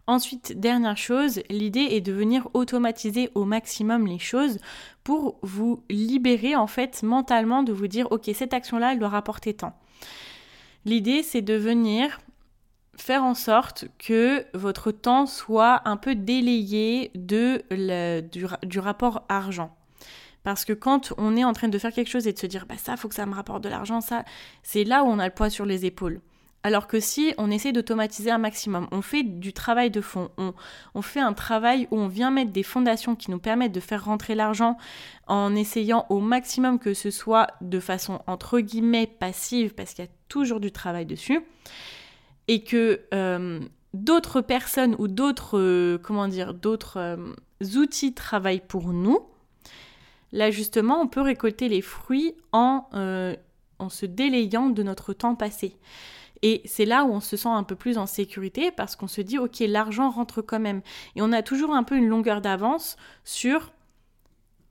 Ensuite, 0.06 0.60
dernière 0.60 0.98
chose, 0.98 1.42
l'idée 1.50 1.88
est 1.92 2.02
de 2.02 2.12
venir 2.12 2.50
automatiser 2.54 3.30
au 3.36 3.46
maximum 3.46 4.06
les 4.06 4.20
choses 4.20 4.58
pour 5.06 5.39
vous 5.44 5.82
libérer 5.89 6.58
en 6.58 6.68
fait 6.68 7.02
mentalement 7.02 7.63
de 7.63 7.72
vous 7.72 7.88
dire 7.88 8.12
ok 8.12 8.30
cette 8.34 8.56
action-là 8.56 8.94
elle 8.94 9.00
doit 9.00 9.10
rapporter 9.10 9.54
tant. 9.54 9.78
L'idée 10.84 11.22
c'est 11.22 11.44
de 11.44 11.54
venir 11.54 12.20
faire 13.02 13.24
en 13.24 13.34
sorte 13.34 13.86
que 13.98 14.46
votre 14.54 14.92
temps 14.92 15.26
soit 15.26 15.82
un 15.86 15.98
peu 15.98 16.16
délayé 16.16 17.12
de 17.16 17.64
du, 18.66 18.80
rapport 18.80 19.26
argent. 19.30 19.76
Parce 20.44 20.66
que 20.66 20.74
quand 20.74 21.14
on 21.18 21.36
est 21.36 21.44
en 21.44 21.54
train 21.54 21.68
de 21.68 21.78
faire 21.78 21.92
quelque 21.92 22.10
chose 22.10 22.28
et 22.28 22.34
de 22.34 22.40
se 22.40 22.48
dire 22.48 22.66
bah 22.68 22.78
ça 22.78 22.98
faut 22.98 23.08
que 23.08 23.16
ça 23.16 23.26
me 23.26 23.36
rapporte 23.36 23.64
de 23.64 23.70
l'argent, 23.70 24.02
ça 24.02 24.24
c'est 24.64 24.84
là 24.84 25.04
où 25.04 25.08
on 25.08 25.20
a 25.20 25.26
le 25.26 25.34
poids 25.34 25.50
sur 25.50 25.66
les 25.66 25.86
épaules. 25.86 26.22
Alors 26.62 26.88
que 26.88 27.00
si 27.00 27.34
on 27.38 27.50
essaie 27.52 27.72
d'automatiser 27.72 28.32
un 28.32 28.38
maximum, 28.38 28.88
on 28.92 29.02
fait 29.02 29.24
du 29.24 29.54
travail 29.54 29.90
de 29.92 30.02
fond, 30.02 30.30
on, 30.38 30.54
on, 30.94 31.02
fait 31.02 31.22
un 31.22 31.32
travail 31.32 31.88
où 31.90 31.98
on 31.98 32.10
vient 32.10 32.32
mettre 32.32 32.52
des 32.52 32.64
fondations 32.64 33.16
qui 33.16 33.32
nous 33.32 33.40
permettent 33.40 33.72
de 33.72 33.80
faire 33.80 34.04
rentrer 34.04 34.36
l'argent 34.36 34.78
en 35.28 35.56
essayant 35.56 36.06
au 36.10 36.20
maximum 36.20 36.78
que 36.78 36.94
ce 36.94 37.12
soit 37.12 37.48
de 37.62 37.80
façon 37.80 38.20
entre 38.28 38.60
guillemets 38.60 39.08
passive, 39.08 39.74
parce 39.74 39.94
qu'il 39.94 40.04
y 40.04 40.08
a 40.10 40.12
toujours 40.28 40.60
du 40.60 40.74
travail 40.74 41.06
dessus, 41.06 41.40
et 42.50 42.64
que 42.64 43.02
euh, 43.14 43.60
d'autres 43.94 44.42
personnes 44.42 44.96
ou 44.98 45.08
d'autres 45.08 45.60
euh, 45.60 46.00
comment 46.00 46.28
dire 46.28 46.56
d'autres 46.56 46.98
euh, 46.98 47.34
outils 47.76 48.14
travaillent 48.14 48.66
pour 48.68 48.92
nous, 48.92 49.20
là 50.32 50.50
justement 50.50 51.00
on 51.00 51.08
peut 51.08 51.22
récolter 51.22 51.70
les 51.70 51.82
fruits 51.82 52.34
en, 52.52 52.88
en 53.78 53.90
se 53.90 54.06
délayant 54.08 54.70
de 54.70 54.82
notre 54.84 55.14
temps 55.14 55.36
passé. 55.36 55.78
Et 56.42 56.62
c'est 56.66 56.86
là 56.86 57.04
où 57.04 57.12
on 57.12 57.20
se 57.20 57.38
sent 57.38 57.50
un 57.50 57.64
peu 57.64 57.76
plus 57.76 57.98
en 57.98 58.08
sécurité 58.08 58.72
parce 58.72 58.96
qu'on 58.96 59.08
se 59.08 59.22
dit 59.22 59.38
ok 59.38 59.60
l'argent 59.60 60.10
rentre 60.10 60.42
quand 60.42 60.60
même. 60.60 60.82
Et 61.16 61.22
on 61.22 61.32
a 61.32 61.44
toujours 61.44 61.76
un 61.76 61.84
peu 61.84 61.98
une 61.98 62.08
longueur 62.08 62.42
d'avance 62.42 62.98
sur 63.26 63.72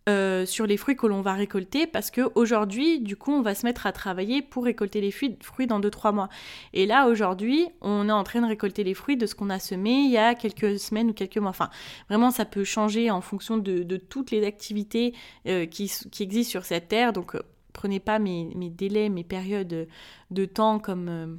euh, 0.09 0.47
sur 0.47 0.66
les 0.66 0.79
fruits 0.79 0.97
que 0.97 1.07
l'on 1.07 1.21
va 1.21 1.35
récolter 1.35 1.87
parce 1.87 2.11
qu'aujourd'hui, 2.11 3.01
du 3.01 3.16
coup, 3.16 3.33
on 3.33 3.42
va 3.42 3.55
se 3.55 3.66
mettre 3.66 3.87
à 3.87 3.92
travailler 3.92 4.40
pour 4.40 4.64
récolter 4.64 5.01
les 5.01 5.11
fruits, 5.11 5.66
dans 5.66 5.81
2-3 5.81 6.14
mois. 6.14 6.29
Et 6.73 6.87
là, 6.87 7.09
aujourd'hui, 7.09 7.66
on 7.83 8.09
est 8.09 8.12
en 8.12 8.25
train 8.25 8.40
de 8.40 8.47
récolter 8.47 8.85
les 8.85 8.94
fruits 8.94 9.18
de 9.18 9.27
ce 9.27 9.35
qu'on 9.35 9.51
a 9.51 9.59
semé 9.59 9.90
il 9.90 10.11
y 10.11 10.16
a 10.16 10.35
quelques 10.35 10.79
semaines 10.79 11.11
ou 11.11 11.12
quelques 11.12 11.37
mois. 11.37 11.51
Enfin, 11.51 11.68
vraiment, 12.09 12.31
ça 12.31 12.47
peut 12.47 12.64
changer 12.64 13.11
en 13.11 13.21
fonction 13.21 13.59
de, 13.59 13.97
toutes 13.97 14.31
les 14.31 14.47
activités 14.47 15.14
euh, 15.47 15.66
qui, 15.66 15.92
existent 16.21 16.51
sur 16.51 16.64
cette 16.64 16.88
terre. 16.88 17.12
Donc, 17.12 17.35
euh, 17.35 17.42
prenez 17.75 18.01
pas 18.01 18.18
mes, 18.18 18.47
délais, 18.71 19.11
mes 19.11 19.25
périodes 19.25 19.88
de 20.31 20.44
temps 20.47 20.79
comme 20.79 21.38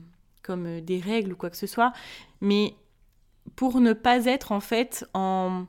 des 0.82 1.00
règles 1.00 1.34
ou 1.34 1.36
quoi 1.36 1.50
que 1.50 1.58
ce 1.58 1.68
soit. 1.68 1.92
Mais 2.42 2.76
pour 3.56 3.82
ne 3.82 3.94
pas 3.94 4.26
être 4.26 4.52
en 4.52 4.60
fait 4.60 5.06
en 5.14 5.66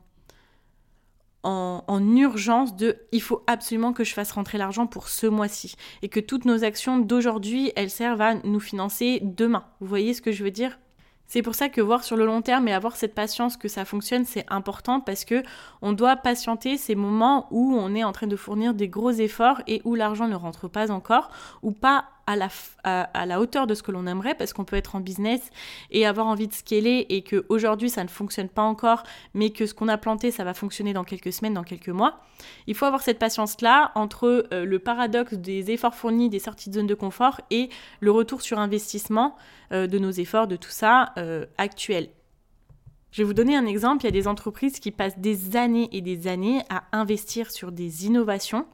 en, 1.42 2.16
urgence 2.16 2.76
de 2.76 2.98
il 3.12 3.22
faut 3.22 3.42
absolument 3.46 3.92
que 3.92 4.04
je 4.04 4.12
fasse 4.12 4.32
rentrer 4.32 4.58
l'argent 4.58 4.86
pour 4.86 5.08
ce 5.08 5.26
mois-ci 5.26 5.74
et 6.02 6.08
que 6.08 6.20
toutes 6.20 6.44
nos 6.44 6.64
actions 6.64 6.98
d'aujourd'hui 6.98 7.72
elles 7.76 7.90
servent 7.90 8.20
à 8.20 8.34
nous 8.34 8.60
financer 8.60 9.20
demain. 9.22 9.64
Vous 9.80 9.86
voyez 9.86 10.14
ce 10.14 10.22
que 10.22 10.32
je 10.32 10.44
veux 10.44 10.50
dire? 10.50 10.78
C'est 11.26 11.42
pour 11.42 11.54
ça 11.54 11.68
que 11.68 11.80
voir 11.80 12.02
sur 12.02 12.16
le 12.16 12.26
long 12.26 12.42
terme 12.42 12.66
et 12.66 12.72
avoir 12.72 12.96
cette 12.96 13.14
patience 13.14 13.56
que 13.56 13.68
ça 13.68 13.84
fonctionne, 13.84 14.24
c'est 14.24 14.44
important 14.48 14.98
parce 14.98 15.24
que 15.24 15.44
on 15.80 15.92
doit 15.92 16.16
patienter 16.16 16.76
ces 16.76 16.96
moments 16.96 17.46
où 17.52 17.72
on 17.72 17.94
est 17.94 18.02
en 18.02 18.10
train 18.10 18.26
de 18.26 18.34
fournir 18.34 18.74
des 18.74 18.88
gros 18.88 19.12
efforts 19.12 19.62
et 19.68 19.80
où 19.84 19.94
l'argent 19.94 20.26
ne 20.26 20.34
rentre 20.34 20.66
pas 20.66 20.90
encore 20.90 21.30
ou 21.62 21.70
pas 21.70 22.06
à 22.32 23.26
la, 23.26 23.40
hauteur 23.40 23.66
de 23.66 23.74
ce 23.74 23.82
que 23.82 23.92
l'on 23.92 24.06
aimerait 24.06 24.34
parce 24.34 24.52
qu'on 24.52 24.64
peut 24.64 24.76
être 24.76 24.96
en 24.96 25.00
business 25.00 25.50
et 25.90 26.06
avoir 26.06 26.26
envie 26.26 26.48
de 26.48 26.54
scaler 26.54 27.06
et 27.08 27.22
que 27.22 27.44
aujourd'hui 27.48 27.90
ça 27.90 28.04
ne 28.04 28.08
fonctionne 28.08 28.48
pas 28.48 28.62
encore 28.62 29.02
mais 29.34 29.50
que 29.50 29.66
ce 29.66 29.74
qu'on 29.74 29.88
a 29.88 29.98
planté 29.98 30.30
ça 30.30 30.44
va 30.44 30.54
fonctionner 30.54 30.92
dans 30.92 31.04
quelques 31.04 31.32
semaines, 31.32 31.54
dans 31.54 31.64
quelques 31.64 31.88
mois. 31.88 32.20
Il 32.66 32.74
faut 32.74 32.86
avoir 32.86 33.02
cette 33.02 33.18
patience 33.18 33.60
là 33.60 33.92
entre 33.94 34.46
euh, 34.52 34.64
le 34.64 34.78
paradoxe 34.78 35.34
des 35.34 35.70
efforts 35.70 35.94
fournis, 35.94 36.28
des 36.28 36.38
sorties 36.38 36.70
de 36.70 36.74
zone 36.74 36.86
de 36.86 36.94
confort 36.94 37.40
et 37.50 37.68
le 38.00 38.10
retour 38.10 38.42
sur 38.42 38.58
investissement 38.58 39.36
euh, 39.72 39.86
de 39.86 39.98
nos 39.98 40.10
efforts, 40.10 40.46
de 40.46 40.56
tout 40.56 40.70
ça 40.70 41.12
euh, 41.18 41.46
actuel. 41.58 42.08
Je 43.12 43.22
vais 43.22 43.24
vous 43.24 43.34
donner 43.34 43.56
un 43.56 43.66
exemple, 43.66 44.04
il 44.04 44.06
y 44.06 44.08
a 44.08 44.12
des 44.12 44.28
entreprises 44.28 44.78
qui 44.78 44.92
passent 44.92 45.18
des 45.18 45.56
années 45.56 45.88
et 45.92 46.00
des 46.00 46.28
années 46.28 46.62
à 46.70 46.84
investir 46.92 47.50
sur 47.50 47.72
des 47.72 48.06
innovations 48.06 48.66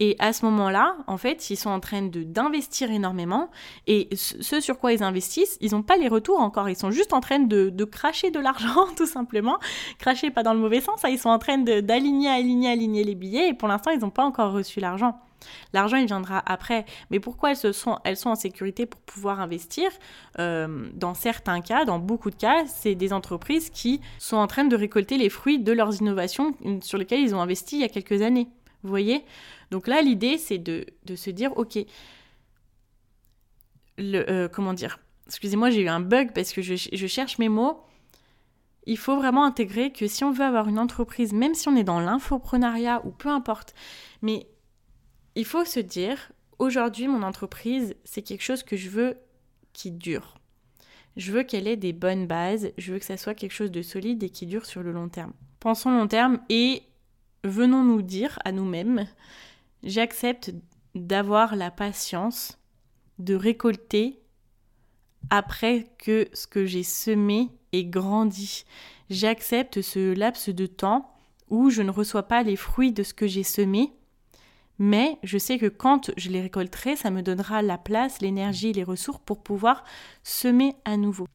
et 0.00 0.16
à 0.18 0.32
ce 0.32 0.44
moment-là, 0.46 0.96
en 1.06 1.16
fait, 1.16 1.50
ils 1.50 1.56
sont 1.56 1.70
en 1.70 1.80
train 1.80 2.02
d'investir 2.02 2.90
énormément. 2.90 3.50
Et 3.86 4.08
ce 4.16 4.60
sur 4.60 4.78
quoi 4.78 4.92
ils 4.92 5.02
investissent, 5.02 5.56
ils 5.60 5.72
n'ont 5.72 5.82
pas 5.82 5.96
les 5.96 6.08
retours 6.08 6.40
encore. 6.40 6.68
Ils 6.68 6.76
sont 6.76 6.90
juste 6.90 7.12
en 7.12 7.20
train 7.20 7.38
de, 7.38 7.70
de 7.70 7.84
cracher 7.84 8.30
de 8.30 8.40
l'argent, 8.40 8.86
tout 8.96 9.06
simplement. 9.06 9.58
Cracher 9.98 10.30
pas 10.30 10.42
dans 10.42 10.54
le 10.54 10.60
mauvais 10.60 10.80
sens. 10.80 11.04
Hein. 11.04 11.10
Ils 11.10 11.18
sont 11.18 11.30
en 11.30 11.38
train 11.38 11.58
d'aligner, 11.58 12.28
aligner, 12.28 12.72
aligner 12.72 13.04
les 13.04 13.14
billets. 13.14 13.50
Et 13.50 13.54
pour 13.54 13.68
l'instant, 13.68 13.90
ils 13.92 14.00
n'ont 14.00 14.10
pas 14.10 14.24
encore 14.24 14.52
reçu 14.52 14.80
l'argent. 14.80 15.20
L'argent, 15.72 15.96
il 15.98 16.06
viendra 16.06 16.42
après. 16.44 16.86
Mais 17.10 17.20
pourquoi 17.20 17.52
elles, 17.52 17.74
sont, 17.74 17.98
elles 18.04 18.16
sont 18.16 18.30
en 18.30 18.34
sécurité 18.34 18.86
pour 18.86 19.00
pouvoir 19.00 19.40
investir? 19.40 19.90
Euh, 20.38 20.88
Dans 20.94 21.14
certains 21.14 21.60
cas, 21.60 21.84
dans 21.84 21.98
beaucoup 21.98 22.30
de 22.30 22.36
cas, 22.36 22.66
c'est 22.66 22.94
des 22.94 23.12
entreprises 23.12 23.70
qui 23.70 24.00
sont 24.18 24.38
en 24.38 24.46
train 24.46 24.64
de 24.64 24.74
récolter 24.74 25.18
les 25.18 25.28
fruits 25.28 25.58
de 25.58 25.72
leurs 25.72 26.00
innovations 26.00 26.54
sur 26.80 26.98
lesquelles 26.98 27.20
ils 27.20 27.34
ont 27.34 27.40
investi 27.40 27.76
il 27.76 27.82
y 27.82 27.84
a 27.84 27.88
quelques 27.88 28.22
années. 28.22 28.48
Vous 28.84 28.90
voyez? 28.90 29.24
Donc 29.70 29.88
là, 29.88 30.02
l'idée, 30.02 30.36
c'est 30.36 30.58
de, 30.58 30.86
se 31.16 31.30
dire, 31.30 31.56
ok, 31.56 31.78
le, 33.96 34.30
euh, 34.30 34.48
comment 34.48 34.74
dire? 34.74 35.00
Excusez-moi, 35.26 35.70
j'ai 35.70 35.80
eu 35.80 35.88
un 35.88 36.00
bug 36.00 36.32
parce 36.34 36.52
que 36.52 36.60
je, 36.60 37.06
cherche 37.06 37.38
mes 37.38 37.48
mots. 37.48 37.80
Il 38.86 38.98
faut 38.98 39.16
vraiment 39.16 39.44
intégrer 39.44 39.90
que 39.90 40.06
si 40.06 40.22
on 40.22 40.32
veut 40.32 40.44
avoir 40.44 40.68
une 40.68 40.78
entreprise, 40.78 41.32
même 41.32 41.54
si 41.54 41.66
on 41.68 41.76
est 41.76 41.84
dans 41.84 41.98
l'infoprenariat 41.98 43.00
ou 43.06 43.10
peu 43.10 43.30
importe, 43.30 43.74
mais 44.20 44.46
il 45.34 45.46
faut 45.46 45.64
se 45.64 45.80
dire, 45.80 46.30
aujourd'hui, 46.58 47.08
mon 47.08 47.22
entreprise, 47.22 47.96
c'est 48.04 48.20
quelque 48.20 48.42
chose 48.42 48.62
que 48.62 48.76
je 48.76 48.90
veux 48.90 49.16
qui 49.72 49.90
dure. 49.90 50.34
Je 51.16 51.32
veux 51.32 51.42
qu'elle 51.42 51.66
ait 51.66 51.76
des 51.76 51.94
bonnes 51.94 52.26
bases, 52.26 52.72
je 52.76 52.92
veux 52.92 52.98
que 52.98 53.04
ça 53.06 53.16
soit 53.16 53.34
quelque 53.34 53.52
chose 53.52 53.70
de 53.70 53.80
solide 53.80 54.22
et 54.22 54.28
qui 54.28 54.44
dure 54.44 54.66
sur 54.66 54.82
le 54.82 54.92
long 54.92 55.08
terme. 55.08 55.32
Pensons 55.60 55.90
long 55.90 56.06
terme 56.06 56.40
et 56.50 56.82
venons 57.44 57.84
nous 57.84 58.02
dire 58.02 58.38
à 58.44 58.52
nous-mêmes, 58.52 59.06
j'accepte 59.82 60.52
d'avoir 60.94 61.56
la 61.56 61.70
patience 61.70 62.58
de 63.18 63.34
récolter 63.34 64.20
après 65.30 65.86
que 65.98 66.28
ce 66.32 66.46
que 66.46 66.66
j'ai 66.66 66.82
semé 66.82 67.50
ait 67.72 67.84
grandi. 67.84 68.64
J'accepte 69.10 69.82
ce 69.82 70.14
laps 70.14 70.48
de 70.48 70.66
temps 70.66 71.10
où 71.50 71.70
je 71.70 71.82
ne 71.82 71.90
reçois 71.90 72.24
pas 72.24 72.42
les 72.42 72.56
fruits 72.56 72.92
de 72.92 73.02
ce 73.02 73.14
que 73.14 73.26
j'ai 73.26 73.42
semé, 73.42 73.92
mais 74.78 75.18
je 75.22 75.38
sais 75.38 75.58
que 75.58 75.66
quand 75.66 76.10
je 76.16 76.30
les 76.30 76.40
récolterai, 76.40 76.96
ça 76.96 77.10
me 77.10 77.22
donnera 77.22 77.62
la 77.62 77.78
place, 77.78 78.20
l'énergie, 78.20 78.72
les 78.72 78.84
ressources 78.84 79.20
pour 79.24 79.42
pouvoir 79.42 79.84
semer 80.22 80.74
à 80.84 80.96
nouveau. 80.96 81.26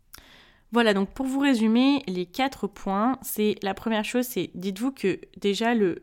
Voilà, 0.72 0.94
donc 0.94 1.10
pour 1.10 1.26
vous 1.26 1.40
résumer, 1.40 2.04
les 2.08 2.28
quatre 2.28 2.68
points, 2.68 3.18
c'est 3.24 3.56
la 3.64 3.74
première 3.74 4.06
chose, 4.06 4.26
c'est 4.26 4.52
dites-vous 4.54 4.92
que 4.92 5.20
déjà 5.38 5.74
le, 5.74 6.02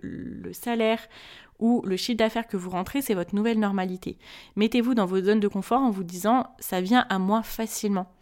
salaire 0.52 1.00
ou 1.60 1.82
le 1.84 1.96
chiffre 1.96 2.18
d'affaires 2.18 2.48
que 2.48 2.56
vous 2.56 2.70
rentrez, 2.70 3.00
c'est 3.00 3.14
votre 3.14 3.34
nouvelle 3.34 3.60
normalité. 3.60 4.18
Mettez-vous 4.56 4.94
dans 4.94 5.06
vos 5.06 5.22
zones 5.22 5.40
de 5.40 5.48
confort 5.48 5.80
en 5.80 5.90
vous 5.90 6.02
disant 6.02 6.48
ça 6.58 6.80
vient 6.80 7.06
à 7.08 7.18
moi 7.18 7.42
facilement. 7.42 8.12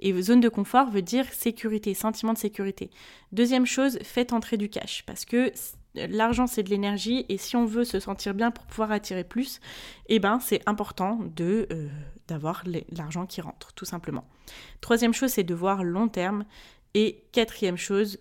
Et 0.00 0.20
zone 0.20 0.40
de 0.40 0.48
confort 0.48 0.90
veut 0.90 1.00
dire 1.00 1.32
sécurité, 1.32 1.94
sentiment 1.94 2.32
de 2.32 2.38
sécurité. 2.38 2.90
Deuxième 3.30 3.64
chose, 3.64 3.98
faites 4.02 4.32
entrer 4.32 4.56
du 4.56 4.68
cash 4.68 5.04
parce 5.06 5.24
que 5.24 5.52
l'argent 5.94 6.48
c'est 6.48 6.64
de 6.64 6.70
l'énergie 6.70 7.24
et 7.28 7.38
si 7.38 7.54
on 7.54 7.64
veut 7.64 7.84
se 7.84 8.00
sentir 8.00 8.34
bien 8.34 8.50
pour 8.50 8.66
pouvoir 8.66 8.90
attirer 8.90 9.24
plus, 9.24 9.60
eh 10.08 10.18
ben 10.18 10.40
c'est 10.40 10.60
important 10.66 11.20
de 11.36 11.68
euh, 11.70 11.88
d'avoir 12.28 12.64
l'argent 12.90 13.26
qui 13.26 13.40
rentre 13.40 13.72
tout 13.74 13.84
simplement. 13.84 14.24
Troisième 14.80 15.14
chose 15.14 15.30
c'est 15.30 15.44
de 15.44 15.54
voir 15.54 15.84
long 15.84 16.08
terme 16.08 16.44
et 16.94 17.24
quatrième 17.32 17.76
chose 17.76 18.18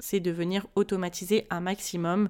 c'est 0.00 0.20
de 0.20 0.30
venir 0.30 0.66
automatiser 0.74 1.46
un 1.50 1.60
maximum 1.60 2.28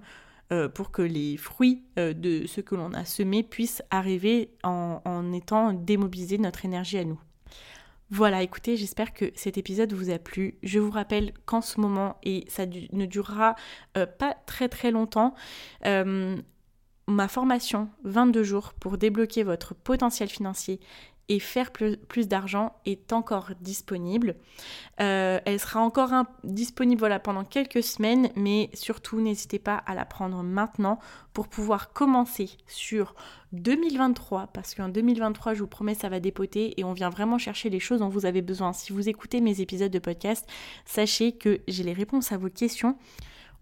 euh, 0.51 0.69
pour 0.69 0.91
que 0.91 1.03
les 1.03 1.37
fruits 1.37 1.83
euh, 1.99 2.15
de 2.15 2.47
ce 2.47 2.63
que 2.63 2.75
l'on 2.75 2.95
a 2.95 3.05
semé 3.05 3.43
puissent 3.43 3.83
arriver 3.91 4.51
en, 4.63 5.33
étant 5.35 5.75
démobilisés 5.75 6.39
notre 6.39 6.65
énergie 6.65 6.97
à 6.97 7.05
nous. 7.05 7.21
Voilà, 8.11 8.43
écoutez, 8.43 8.79
j'espère 8.79 9.13
que 9.13 9.27
cet 9.35 9.59
épisode 9.59 9.93
vous 9.93 10.09
a 10.09 10.19
plu. 10.19 10.57
Je 10.63 10.79
vous 10.79 10.91
rappelle 10.91 11.35
qu'en 11.45 11.61
ce 11.61 11.79
moment, 11.79 12.17
et 12.23 12.47
ça 12.49 12.65
ne 12.65 13.05
durera 13.05 13.57
euh, 13.99 14.07
pas 14.07 14.35
très 14.47 14.71
très 14.71 14.91
longtemps, 14.91 15.35
ma 17.09 17.27
formation 17.27 17.89
22 18.05 18.43
jours 18.43 18.75
pour 18.75 18.99
débloquer 18.99 19.43
votre 19.43 19.75
potentiel 19.75 20.29
financier 20.29 20.79
et 21.31 21.41
faire 21.41 21.73
plus, 21.73 22.27
d'argent 22.27 22.75
est 22.87 23.13
encore 23.13 23.51
disponible. 23.61 24.37
Euh, 25.01 25.39
elle 25.45 25.61
sera 25.61 25.81
encore 25.81 26.11
disponible 26.43 27.21
pendant 27.23 27.45
quelques 27.45 27.83
semaines, 27.83 28.31
mais 28.35 28.71
surtout 28.73 29.21
n'hésitez 29.21 29.59
pas 29.59 29.77
à 29.77 29.95
la 29.95 30.07
prendre 30.07 30.43
maintenant 30.43 30.99
pour 31.35 31.49
pouvoir 31.49 31.93
commencer 31.93 32.51
sur 32.67 33.15
2023, 33.53 34.49
parce 34.55 34.75
qu'en 34.75 34.89
2023, 34.89 35.53
je 35.53 35.61
vous 35.61 35.67
promets, 35.67 35.95
ça 35.95 36.09
va 36.09 36.19
dépoter 36.19 36.81
et 36.81 36.85
on 36.85 36.95
vient 36.95 37.11
vraiment 37.11 37.37
chercher 37.37 37.69
les 37.69 37.81
choses 37.81 38.01
dont 38.01 38.09
vous 38.09 38.25
avez 38.25 38.41
besoin. 38.41 38.73
Si 38.73 38.93
vous 38.93 39.09
écoutez 39.09 39.43
mes 39.43 39.61
épisodes 39.61 39.93
de 39.93 39.99
podcast, 39.99 40.49
sachez 40.87 41.33
que 41.33 41.61
j'ai 41.69 41.83
les 41.83 41.93
réponses 41.93 42.33
à 42.33 42.39
vos 42.39 42.51
questions. 42.51 42.97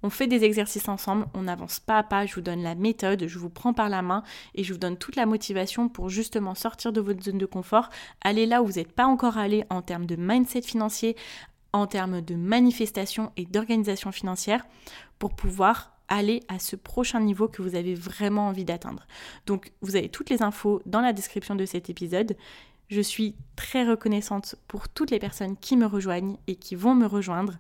On 0.03 0.11
fait 0.11 0.27
des 0.27 0.45
exercices 0.45 0.89
ensemble, 0.89 1.27
on 1.35 1.49
avance 1.49 1.81
pas 1.81 1.99
à 1.99 2.03
pas, 2.03 2.27
je 2.27 2.35
vous 2.35 2.41
donne 2.41 2.63
la 2.63 2.75
méthode, 2.75 3.27
je 3.27 3.39
vous 3.39 3.51
prends 3.51 3.73
par 3.73 3.89
la 3.89 4.03
main 4.03 4.23
et 4.55 4.63
je 4.63 4.73
vous 4.73 4.79
donne 4.79 4.97
toute 4.97 5.17
la 5.17 5.27
motivation 5.27 5.89
pour 5.89 6.09
justement 6.09 6.55
sortir 6.55 6.93
de 6.93 7.01
votre 7.01 7.23
zone 7.23 7.39
de 7.39 7.47
confort, 7.47 7.89
aller 8.21 8.47
là 8.47 8.63
où 8.63 8.67
vous 8.67 8.75
n'êtes 8.75 8.93
pas 8.93 9.07
encore 9.07 9.39
allé 9.39 9.65
en 9.71 9.83
termes 9.83 10.07
de 10.07 10.17
mindset 10.17 10.63
financier, 10.63 11.17
en 11.73 11.87
termes 11.87 12.21
de 12.21 12.35
manifestation 12.35 13.33
et 13.37 13.45
d'organisation 13.45 14.13
financière 14.13 14.67
pour 15.19 15.35
pouvoir 15.35 15.93
aller 16.09 16.43
à 16.49 16.59
ce 16.59 16.77
prochain 16.77 17.21
niveau 17.21 17.49
que 17.49 17.63
vous 17.63 17.75
avez 17.75 17.95
vraiment 17.95 18.49
envie 18.49 18.65
d'atteindre. 18.65 19.07
Donc 19.47 19.73
vous 19.81 19.97
avez 19.97 20.09
toutes 20.09 20.31
les 20.31 20.43
infos 20.43 20.81
dans 20.87 21.01
la 21.01 21.13
description 21.13 21.55
de 21.55 21.67
cet 21.67 21.91
épisode. 21.91 22.37
Je 22.89 23.01
suis 23.01 23.35
très 23.57 23.85
reconnaissante 23.85 24.57
pour 24.69 24.89
toutes 24.89 25.11
les 25.11 25.19
personnes 25.19 25.57
qui 25.57 25.77
me 25.77 25.87
rejoignent 25.87 26.37
et 26.47 26.57
qui 26.57 26.75
vont 26.75 26.95
me 26.95 27.07
rejoindre. 27.07 27.55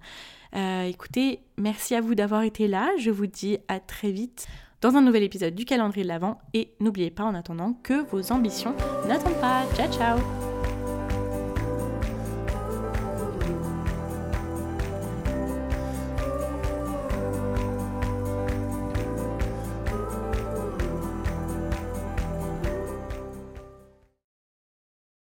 Euh, 0.54 0.84
écoutez, 0.84 1.40
merci 1.58 1.94
à 1.94 2.00
vous 2.00 2.14
d'avoir 2.14 2.42
été 2.42 2.68
là. 2.68 2.90
Je 2.98 3.10
vous 3.10 3.26
dis 3.26 3.58
à 3.68 3.80
très 3.80 4.10
vite 4.10 4.46
dans 4.80 4.94
un 4.94 5.02
nouvel 5.02 5.22
épisode 5.22 5.54
du 5.54 5.64
calendrier 5.64 6.04
de 6.04 6.08
l'Avent. 6.08 6.38
Et 6.54 6.74
n'oubliez 6.80 7.10
pas 7.10 7.24
en 7.24 7.34
attendant 7.34 7.72
que 7.82 8.04
vos 8.10 8.32
ambitions 8.32 8.74
n'attendent 9.08 9.40
pas. 9.40 9.64
Ciao 9.74 9.92
ciao 9.92 10.45